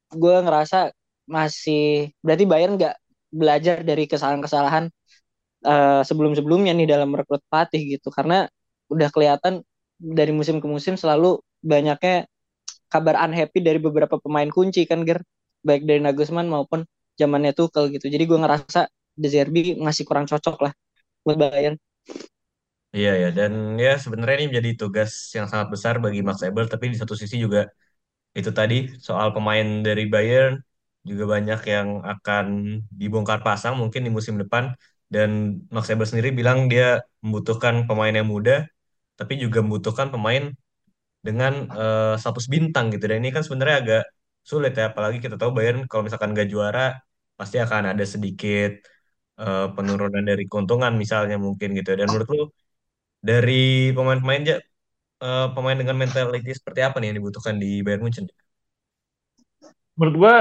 [0.10, 0.96] gue ngerasa
[1.28, 2.96] masih berarti Bayern nggak
[3.30, 4.90] belajar dari kesalahan-kesalahan
[5.68, 8.10] uh, sebelum-sebelumnya nih dalam merekrut pelatih gitu.
[8.16, 8.48] Karena
[8.90, 9.62] udah kelihatan
[10.00, 12.28] dari musim ke musim selalu banyaknya
[12.94, 15.22] kabar unhappy dari beberapa pemain kunci kan Ger.
[15.68, 16.88] Baik dari Nagelsmann maupun
[17.20, 18.08] zamannya Tuchel gitu.
[18.08, 18.88] Jadi gue ngerasa
[19.20, 20.74] De Zerbi masih kurang cocok lah
[21.26, 21.76] buat Bayern.
[22.96, 23.52] Iya ya dan
[23.86, 27.36] ya sebenarnya ini menjadi tugas yang sangat besar bagi Max Eber tapi di satu sisi
[27.46, 27.60] juga
[28.40, 28.76] itu tadi
[29.08, 30.54] soal pemain dari Bayern
[31.10, 32.46] juga banyak yang akan
[33.02, 34.66] dibongkar pasang mungkin di musim depan.
[35.14, 35.30] Dan
[35.76, 36.86] Max Eber sendiri bilang dia
[37.24, 38.54] membutuhkan pemain yang muda
[39.20, 40.44] tapi juga membutuhkan pemain
[41.28, 44.04] dengan uh, status bintang gitu dan ini kan sebenarnya agak
[44.50, 46.96] sulit ya apalagi kita tahu Bayern kalau misalkan gak juara
[47.40, 48.72] pasti akan ada sedikit
[49.40, 52.44] uh, penurunan dari keuntungan misalnya mungkin gitu dan menurut lu
[53.20, 54.64] dari pemain-pemain
[55.20, 58.26] uh, pemain dengan mentality seperti apa nih yang dibutuhkan di Bayern Munchen?
[60.00, 60.36] Menurut gua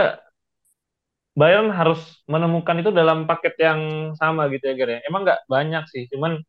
[1.38, 3.80] Bayern harus menemukan itu dalam paket yang
[4.18, 5.00] sama gitu ya Ger ya.
[5.06, 6.42] Emang nggak banyak sih, cuman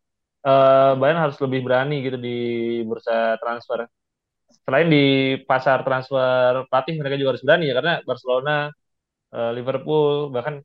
[0.45, 2.37] uh, Bayern harus lebih berani gitu di
[2.85, 3.85] bursa transfer
[4.65, 5.03] selain di
[5.49, 8.51] pasar transfer pelatih mereka juga harus berani ya karena Barcelona,
[9.33, 10.61] uh, Liverpool bahkan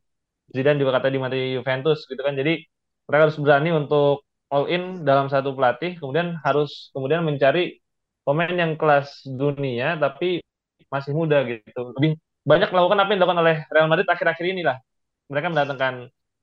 [0.52, 2.34] Zidane juga kata di mati Juventus gitu kan.
[2.36, 2.60] Jadi
[3.08, 7.80] mereka harus berani untuk all in dalam satu pelatih, kemudian harus kemudian mencari
[8.24, 10.40] pemain yang kelas dunia tapi
[10.92, 11.92] masih muda gitu.
[11.96, 14.76] Lebih banyak melakukan apa yang dilakukan oleh Real Madrid akhir-akhir ini lah.
[15.32, 15.94] Mereka mendatangkan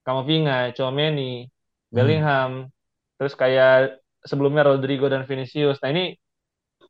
[0.01, 1.93] Kamavinga, Chouameni, hmm.
[1.93, 2.69] Bellingham, hmm.
[3.21, 5.77] terus kayak sebelumnya Rodrigo dan Vinicius.
[5.82, 6.17] Nah ini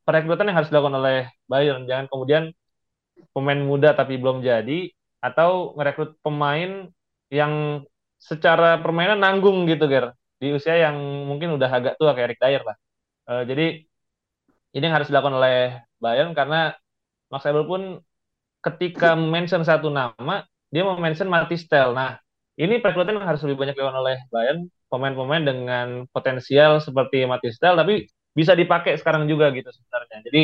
[0.05, 1.85] perekrutan yang harus dilakukan oleh Bayern.
[1.89, 2.43] Jangan kemudian
[3.35, 4.89] pemain muda tapi belum jadi
[5.21, 6.89] atau merekrut pemain
[7.29, 7.85] yang
[8.17, 10.13] secara permainan nanggung gitu, Ger.
[10.41, 10.97] Di usia yang
[11.29, 12.77] mungkin udah agak tua kayak Eric Dyer lah.
[13.29, 13.85] Uh, jadi
[14.73, 16.73] ini yang harus dilakukan oleh Bayern karena
[17.29, 18.01] Max Ebel pun
[18.61, 21.93] ketika mention satu nama, dia mau mention Matistel.
[21.93, 22.17] Nah,
[22.57, 28.55] ini perekrutan harus lebih banyak dilakukan oleh Bayern, pemain-pemain dengan potensial seperti Matistel, tapi bisa
[28.55, 30.17] dipakai sekarang juga gitu sebenarnya.
[30.27, 30.41] Jadi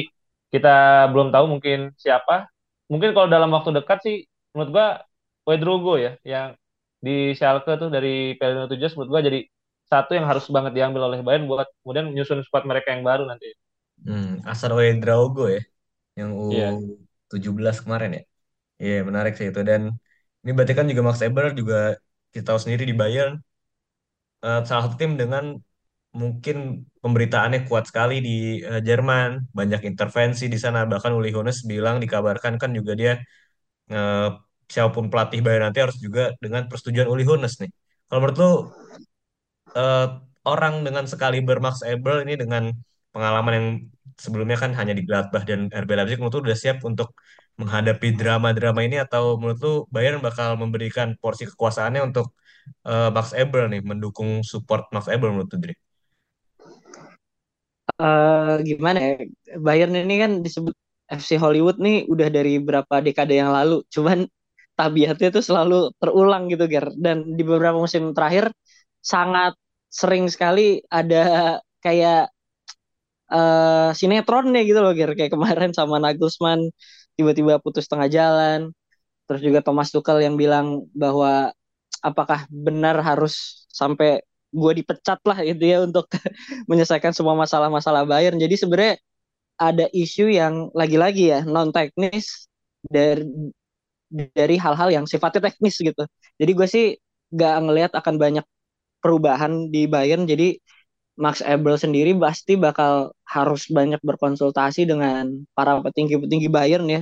[0.51, 2.47] kita belum tahu mungkin siapa.
[2.87, 4.15] Mungkin kalau dalam waktu dekat sih
[4.55, 4.87] menurut gua
[5.47, 6.55] Wedrogo ya yang
[6.99, 9.39] di Schalke tuh dari Pellegrino Tujas menurut gua jadi
[9.87, 13.55] satu yang harus banget diambil oleh Bayern buat kemudian menyusun squad mereka yang baru nanti.
[14.03, 15.63] Hmm, Asar Wedraogo ya
[16.19, 17.75] yang U17 yeah.
[17.79, 18.23] kemarin ya.
[18.77, 19.95] Iya, yeah, menarik sih itu dan
[20.43, 21.97] ini berarti kan juga Max Eber juga
[22.35, 23.39] kita tahu sendiri di Bayern
[24.43, 25.57] uh, salah satu tim dengan
[26.21, 26.55] mungkin
[27.03, 28.35] pemberitaannya kuat sekali di
[28.69, 30.79] uh, Jerman, banyak intervensi di sana.
[30.91, 33.13] Bahkan Uli Hoeneß bilang dikabarkan kan juga dia
[33.93, 34.27] uh,
[34.71, 37.71] siapa pun pelatih Bayern nanti harus juga dengan persetujuan Uli Hoeneß nih.
[38.07, 38.51] Kalau menurut lu
[39.77, 40.07] uh,
[40.47, 42.63] orang dengan sekali Max Eberl ini dengan
[43.13, 43.67] pengalaman yang
[44.23, 47.09] sebelumnya kan hanya di Gladbach dan RB Leipzig menurut lu udah siap untuk
[47.59, 52.25] menghadapi drama-drama ini atau menurut lu Bayern bakal memberikan porsi kekuasaannya untuk
[52.85, 55.86] uh, Max Eberl nih mendukung support Max Eberl menurut lu?
[58.01, 59.13] Uh, gimana ya?
[59.65, 60.75] Bayern ini kan disebut
[61.07, 63.83] FC Hollywood nih udah dari berapa dekade yang lalu.
[63.93, 64.27] Cuman
[64.77, 66.87] tabiatnya tuh selalu terulang gitu Ger.
[66.97, 68.51] Dan di beberapa musim terakhir
[69.01, 69.53] sangat
[69.89, 72.29] sering sekali ada kayak
[73.31, 75.11] uh, sinetronnya gitu loh Ger.
[75.17, 76.61] Kayak kemarin sama Nagelsmann
[77.17, 78.71] tiba-tiba putus tengah jalan.
[79.27, 81.51] Terus juga Thomas Tuchel yang bilang bahwa
[82.03, 84.23] apakah benar harus sampai
[84.61, 86.05] gue dipecat lah itu ya untuk
[86.69, 88.37] menyelesaikan semua masalah-masalah Bayern.
[88.41, 88.95] Jadi sebenarnya
[89.57, 92.49] ada isu yang lagi-lagi ya non teknis
[92.85, 93.25] dari
[94.37, 96.03] dari hal-hal yang sifatnya teknis gitu.
[96.39, 96.85] Jadi gue sih
[97.33, 98.45] gak ngelihat akan banyak
[99.03, 100.23] perubahan di Bayern.
[100.25, 100.57] Jadi
[101.17, 107.01] Max Ebel sendiri pasti bakal harus banyak berkonsultasi dengan para petinggi-petinggi Bayern ya.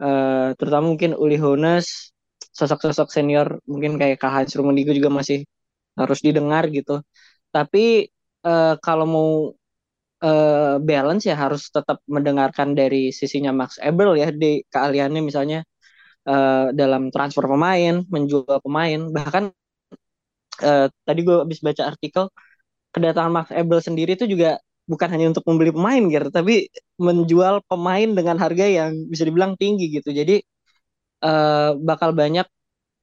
[0.00, 1.86] Uh, terutama mungkin Uli Hoeneß,
[2.58, 5.44] sosok-sosok senior mungkin kayak Karl Heinz Rummenigge juga masih
[6.00, 6.92] harus didengar gitu.
[7.54, 8.08] Tapi
[8.46, 9.28] eh, kalau mau
[10.24, 15.58] eh, balance ya harus tetap mendengarkan dari sisinya Max Eberl ya di keahliannya misalnya
[16.30, 19.00] eh, dalam transfer pemain, menjual pemain.
[19.16, 19.44] Bahkan
[20.62, 22.24] eh, tadi gue habis baca artikel
[22.94, 24.58] kedatangan Max Eberl sendiri itu juga
[24.90, 26.68] bukan hanya untuk membeli pemain gitu, tapi
[27.00, 30.10] menjual pemain dengan harga yang bisa dibilang tinggi gitu.
[30.14, 30.42] Jadi
[31.24, 32.46] eh, bakal banyak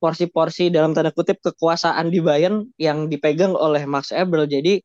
[0.02, 4.50] porsi-porsi dalam tanda kutip kekuasaan di Bayern yang dipegang oleh Max Eberl.
[4.50, 4.82] Jadi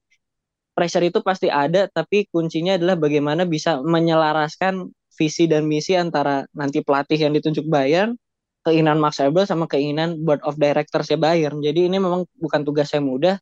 [0.77, 6.85] pressure itu pasti ada, tapi kuncinya adalah bagaimana bisa menyelaraskan visi dan misi antara nanti
[6.85, 8.21] pelatih yang ditunjuk Bayern,
[8.61, 11.65] keinginan Max Eberl sama keinginan board of directors ya Bayern.
[11.65, 13.41] Jadi ini memang bukan tugas yang mudah,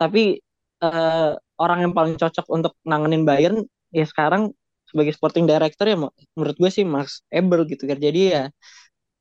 [0.00, 0.40] tapi
[0.80, 1.30] eh,
[1.60, 3.60] orang yang paling cocok untuk nanganin Bayern
[3.92, 4.56] ya sekarang
[4.88, 5.94] sebagai sporting director ya
[6.34, 8.00] menurut gue sih Max Eberl gitu kan.
[8.00, 8.48] Jadi ya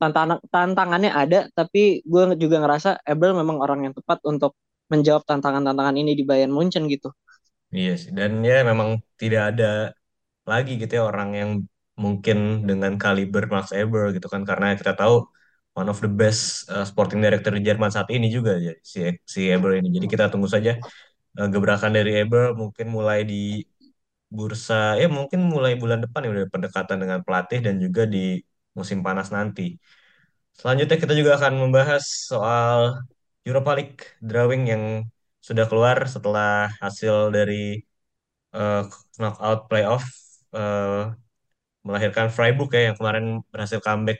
[0.01, 4.55] tantangan tantangannya ada, tapi gue juga ngerasa Eberl memang orang yang tepat untuk
[4.91, 7.13] menjawab tantangan-tantangan ini di Bayern Munchen gitu.
[7.69, 8.89] Iya sih, dan ya memang
[9.21, 9.65] tidak ada
[10.51, 11.51] lagi gitu ya orang yang
[12.03, 12.38] mungkin
[12.69, 15.13] dengan kaliber Max Eber gitu kan karena kita tahu
[15.79, 16.41] one of the best
[16.73, 18.99] uh, sporting director di Jerman saat ini juga ya si
[19.33, 19.88] si Eber ini.
[19.95, 20.71] Jadi kita tunggu saja
[21.39, 23.35] uh, gebrakan dari Eber mungkin mulai di
[24.38, 28.19] bursa ya mungkin mulai bulan depan ya udah pendekatan dengan pelatih dan juga di
[28.77, 29.63] musim panas nanti.
[30.60, 32.79] Selanjutnya kita juga akan membahas soal
[33.47, 34.84] Europa League drawing yang
[35.47, 37.55] sudah keluar setelah hasil dari
[38.55, 38.82] uh,
[39.19, 40.03] knockout playoff
[40.58, 41.12] uh,
[41.88, 44.19] melahirkan Freiburg ya yang kemarin berhasil comeback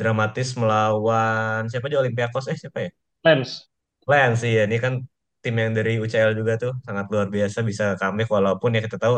[0.00, 2.90] dramatis melawan siapa aja Olympiakos eh siapa ya?
[3.24, 3.68] Lens.
[4.10, 4.94] Lens iya ini kan
[5.42, 9.14] tim yang dari UCL juga tuh sangat luar biasa bisa comeback walaupun ya kita tahu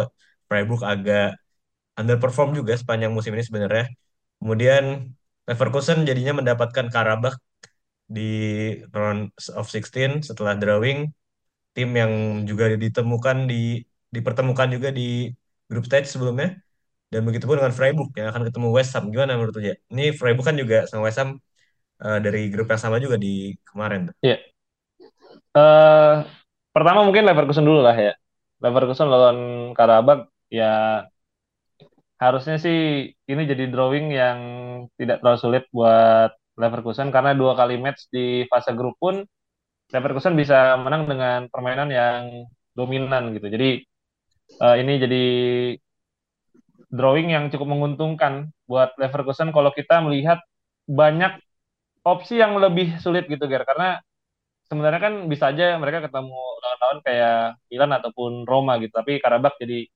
[0.48, 1.22] Freiburg agak
[2.00, 3.84] underperform juga sepanjang musim ini sebenarnya.
[4.38, 5.14] Kemudian
[5.48, 7.36] Leverkusen jadinya mendapatkan Karabakh
[8.08, 8.30] di
[8.92, 11.12] round of 16 setelah drawing
[11.76, 15.28] tim yang juga ditemukan di dipertemukan juga di
[15.68, 16.56] grup stage sebelumnya
[17.08, 19.76] dan begitu pun dengan Freiburg yang akan ketemu West Ham gimana menurut ya?
[19.88, 21.40] Ini Freiburg kan juga sama West Ham
[22.04, 24.12] uh, dari grup yang sama juga di kemarin.
[24.20, 24.36] Iya.
[25.56, 26.28] Uh,
[26.72, 28.12] pertama mungkin Leverkusen dulu lah ya.
[28.60, 29.38] Leverkusen lawan
[29.72, 31.04] Karabakh ya
[32.18, 32.78] harusnya sih
[33.30, 34.38] ini jadi drawing yang
[34.98, 39.22] tidak terlalu sulit buat Leverkusen karena dua kali match di fase grup pun
[39.94, 42.22] Leverkusen bisa menang dengan permainan yang
[42.76, 43.46] dominan gitu.
[43.48, 43.70] Jadi
[44.60, 45.24] uh, ini jadi
[46.92, 50.40] drawing yang cukup menguntungkan buat Leverkusen kalau kita melihat
[50.88, 51.40] banyak
[52.04, 54.00] opsi yang lebih sulit gitu Ger karena
[54.68, 57.36] sebenarnya kan bisa aja mereka ketemu lawan-lawan kayak
[57.68, 59.88] Milan ataupun Roma gitu tapi Karabak jadi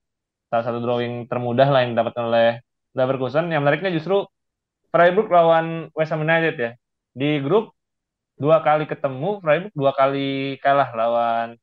[0.52, 2.60] salah satu drawing termudah lah yang didapatkan oleh
[2.92, 3.48] Leverkusen.
[3.48, 4.28] Yang menariknya justru
[4.92, 6.70] Freiburg lawan West Ham United ya.
[7.16, 7.72] Di grup
[8.36, 11.56] dua kali ketemu Freiburg dua kali kalah lawan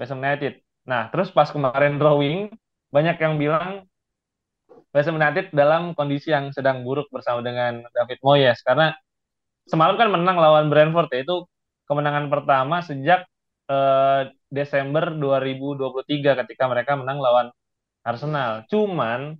[0.00, 0.64] West Ham United.
[0.88, 2.48] Nah terus pas kemarin drawing
[2.88, 3.84] banyak yang bilang
[4.96, 8.64] West Ham United dalam kondisi yang sedang buruk bersama dengan David Moyes.
[8.64, 8.96] Karena
[9.68, 11.44] semalam kan menang lawan Brentford ya itu
[11.84, 13.28] kemenangan pertama sejak
[13.68, 17.52] eh, Desember 2023 ketika mereka menang lawan
[18.04, 18.68] Arsenal.
[18.70, 19.34] Cuman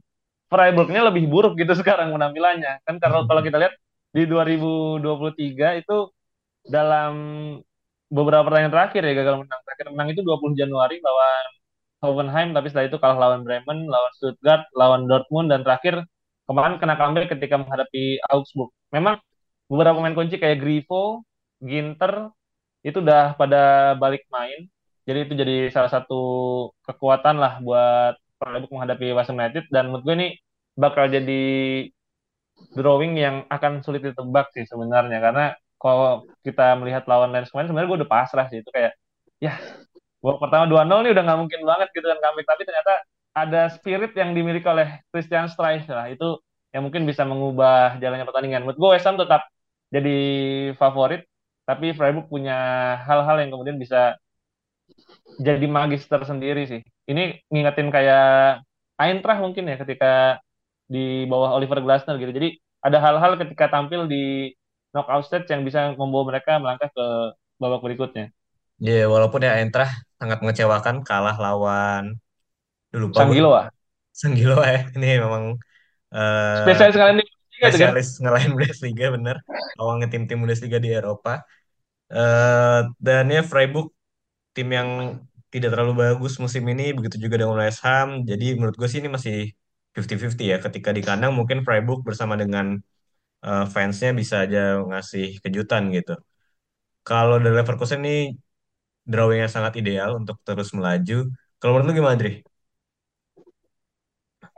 [0.50, 3.74] Freiburgnya lebih buruk gitu sekarang penampilannya kan kalau kalau kita lihat
[4.14, 5.96] di 2023 itu
[6.64, 7.12] dalam
[8.06, 11.46] beberapa pertandingan terakhir ya gagal menang terakhir menang itu 20 Januari lawan
[12.04, 16.04] Hoffenheim tapi setelah itu kalah lawan Bremen, lawan Stuttgart, lawan Dortmund dan terakhir
[16.48, 18.70] kemarin kena comeback ketika menghadapi Augsburg.
[18.92, 19.16] Memang
[19.66, 21.24] beberapa pemain kunci kayak Grifo,
[21.64, 22.28] Ginter
[22.84, 24.68] itu udah pada balik main.
[25.08, 26.20] Jadi itu jadi salah satu
[26.84, 28.14] kekuatan lah buat
[28.44, 30.28] Freiburg menghadapi West United dan menurut gue ini
[30.76, 31.42] bakal jadi
[32.76, 35.18] drawing yang akan sulit ditebak sih sebenarnya.
[35.24, 35.44] Karena
[35.80, 38.60] kalau kita melihat lawan Lens kemarin sebenarnya gue udah pasrah sih.
[38.60, 38.92] Itu kayak
[39.40, 39.56] ya
[40.24, 42.92] babak pertama 2-0 nih udah nggak mungkin banget gitu kan comeback tapi ternyata
[43.34, 46.06] ada spirit yang dimiliki oleh Christian Streich lah.
[46.12, 46.40] Itu
[46.74, 48.62] yang mungkin bisa mengubah jalannya pertandingan.
[48.64, 49.46] Menurut gue West Ham tetap
[49.92, 50.18] jadi
[50.76, 51.24] favorit
[51.64, 52.56] tapi Freiburg punya
[53.08, 54.20] hal-hal yang kemudian bisa
[55.40, 56.80] jadi magister sendiri sih.
[57.08, 58.62] Ini ngingetin kayak
[58.94, 60.38] Eintracht mungkin ya ketika
[60.86, 62.30] di bawah Oliver Glasner gitu.
[62.30, 64.52] Jadi ada hal-hal ketika tampil di
[64.94, 67.06] knockout stage yang bisa membawa mereka melangkah ke
[67.58, 68.30] babak berikutnya.
[68.78, 72.18] Iya, yeah, walaupun ya Eintracht sangat mengecewakan kalah lawan
[72.94, 73.66] dulu lupa Sanggilo ah.
[74.14, 74.86] Sanggilo ya.
[74.94, 75.58] Ini memang
[76.14, 78.20] uh, spesialis ngalahin Bundesliga spesialis kan?
[78.22, 79.36] ngalahin Bundesliga bener.
[79.78, 81.42] Awalnya tim-tim Bundesliga di Eropa.
[82.12, 83.93] Uh, dan ya Freiburg
[84.54, 84.88] tim yang
[85.52, 88.08] tidak terlalu bagus musim ini begitu juga dengan West Ham.
[88.30, 89.34] Jadi menurut gue sih ini masih
[89.94, 90.56] 50-50 ya.
[90.64, 92.66] Ketika di kandang mungkin Freiburg bersama dengan
[93.46, 94.58] uh, fansnya bisa aja
[94.90, 96.12] ngasih kejutan gitu.
[97.08, 98.14] Kalau dari Leverkusen ini
[99.12, 101.14] drawing yang sangat ideal untuk terus melaju.
[101.60, 102.32] Kalau menurut lu gimana, Dri?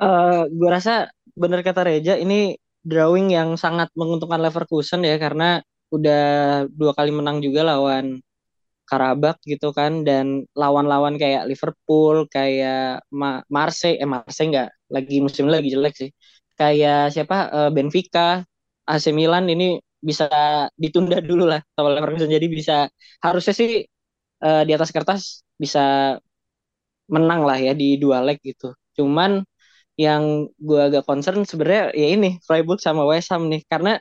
[0.03, 0.91] Eh gue rasa
[1.43, 2.35] bener kata Reja ini
[2.91, 5.45] drawing yang sangat menguntungkan Leverkusen ya karena
[5.95, 6.19] udah
[6.79, 8.21] dua kali menang juga lawan
[8.89, 10.27] Karabakh gitu kan dan
[10.61, 16.11] lawan-lawan kayak Liverpool, kayak Ma Marseille, eh Marseille nggak lagi musim lagi jelek sih.
[16.59, 18.43] Kayak siapa eh, Benfica,
[18.91, 19.65] AC Milan ini
[20.09, 20.27] bisa
[20.79, 22.75] ditunda dulu lah kalau Leverkusen jadi bisa
[23.25, 23.69] harusnya sih
[24.45, 25.81] eh, di atas kertas bisa
[27.15, 28.75] menang lah ya di dua leg gitu.
[28.99, 29.43] Cuman
[29.99, 33.99] yang gue agak concern sebenarnya ya ini Freiburg sama West Ham nih karena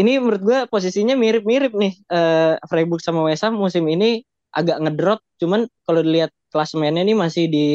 [0.00, 4.20] ini menurut gue posisinya mirip-mirip nih eh, Freiburg sama West Ham musim ini
[4.52, 7.66] agak ngedrop cuman kalau dilihat klasemennya ini masih di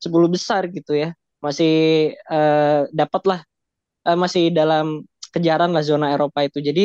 [0.00, 1.12] 10 besar gitu ya.
[1.44, 1.72] Masih
[2.16, 3.40] eh, dapat lah
[4.08, 5.04] eh, masih dalam
[5.34, 6.58] kejaran lah zona Eropa itu.
[6.68, 6.82] Jadi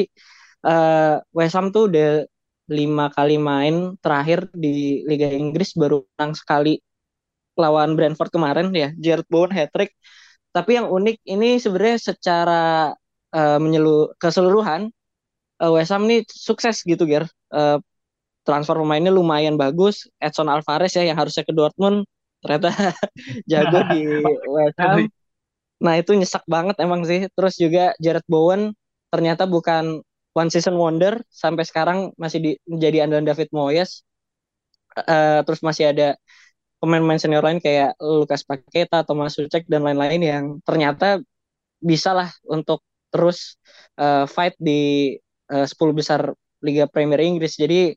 [0.68, 2.08] eh, West Ham tuh udah
[2.72, 6.82] lima kali main terakhir di Liga Inggris baru menang sekali
[7.56, 9.92] lawan Brentford kemarin ya Jared Bowen hat-trick.
[10.56, 12.62] Tapi yang unik ini sebenarnya secara
[13.36, 14.90] uh, menyelu keseluruhan
[15.60, 17.28] uh, West Ham nih sukses gitu Ger.
[17.52, 17.80] Uh,
[18.46, 20.08] transfer pemainnya lumayan bagus.
[20.22, 22.06] Edson Alvarez ya yang harusnya ke Dortmund
[22.40, 22.70] ternyata
[23.52, 24.02] jago di
[24.56, 25.10] West Ham.
[25.82, 27.28] Nah itu nyesek banget emang sih.
[27.34, 28.72] Terus juga Jared Bowen
[29.12, 30.00] ternyata bukan
[30.36, 34.06] one season wonder sampai sekarang masih di, menjadi andalan David Moyes.
[34.96, 36.16] Uh, terus masih ada
[36.80, 41.20] pemain-pemain senior lain kayak Lukas Paketa, Thomas Sucek dan lain-lain yang ternyata
[41.84, 42.80] bisa lah untuk
[43.14, 43.60] terus
[44.00, 45.16] uh, fight di
[45.52, 46.22] uh, 10 besar
[46.64, 47.58] Liga Premier Inggris.
[47.60, 47.94] Jadi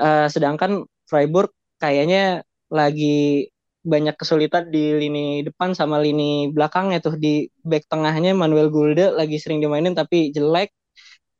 [0.00, 3.48] uh, sedangkan Freiburg kayaknya lagi
[3.88, 9.40] banyak kesulitan di lini depan sama lini belakangnya tuh di back tengahnya Manuel Gulde lagi
[9.40, 10.74] sering dimainin tapi jelek.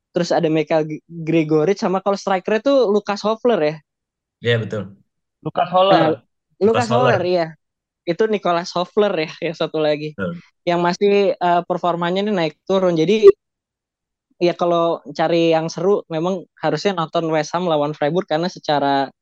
[0.09, 3.75] Terus ada Michael Gregoritsch sama kalau strikernya tuh Lukas Hofler ya.
[4.41, 4.83] Iya betul.
[5.45, 5.93] Lukas Holler.
[5.93, 6.09] Nah,
[6.57, 7.47] Lukas Holler ya.
[8.09, 10.17] Itu Nicholas Hofler ya yang satu lagi.
[10.17, 10.41] Betul.
[10.65, 12.97] Yang masih uh, performanya ini naik turun.
[12.97, 13.29] Jadi
[14.41, 19.13] ya kalau cari yang seru memang harusnya nonton West Ham lawan Freiburg karena secara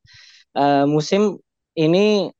[0.56, 1.36] uh, musim
[1.76, 2.32] ini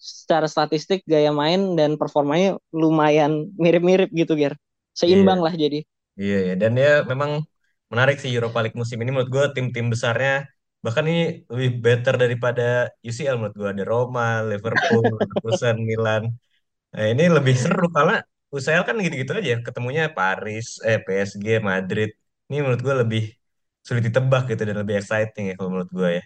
[0.00, 4.56] secara statistik gaya main dan performanya lumayan mirip-mirip gitu Ger.
[4.96, 5.44] Seimbang Iya.
[5.44, 5.80] lah jadi.
[6.16, 7.44] Iya ya, dan ya memang
[7.92, 10.48] menarik sih Europa League musim ini menurut gue tim-tim besarnya
[10.84, 11.22] bahkan ini
[11.52, 12.62] lebih better daripada
[13.08, 16.22] UCL menurut gue ada Roma, Liverpool, Leverkusen, Milan.
[16.94, 18.14] Nah, ini lebih seru karena
[18.54, 22.08] UCL kan gitu-gitu aja ketemunya Paris, eh PSG, Madrid.
[22.48, 23.22] Ini menurut gue lebih
[23.86, 26.22] sulit ditebak gitu dan lebih exciting ya kalau menurut gue ya.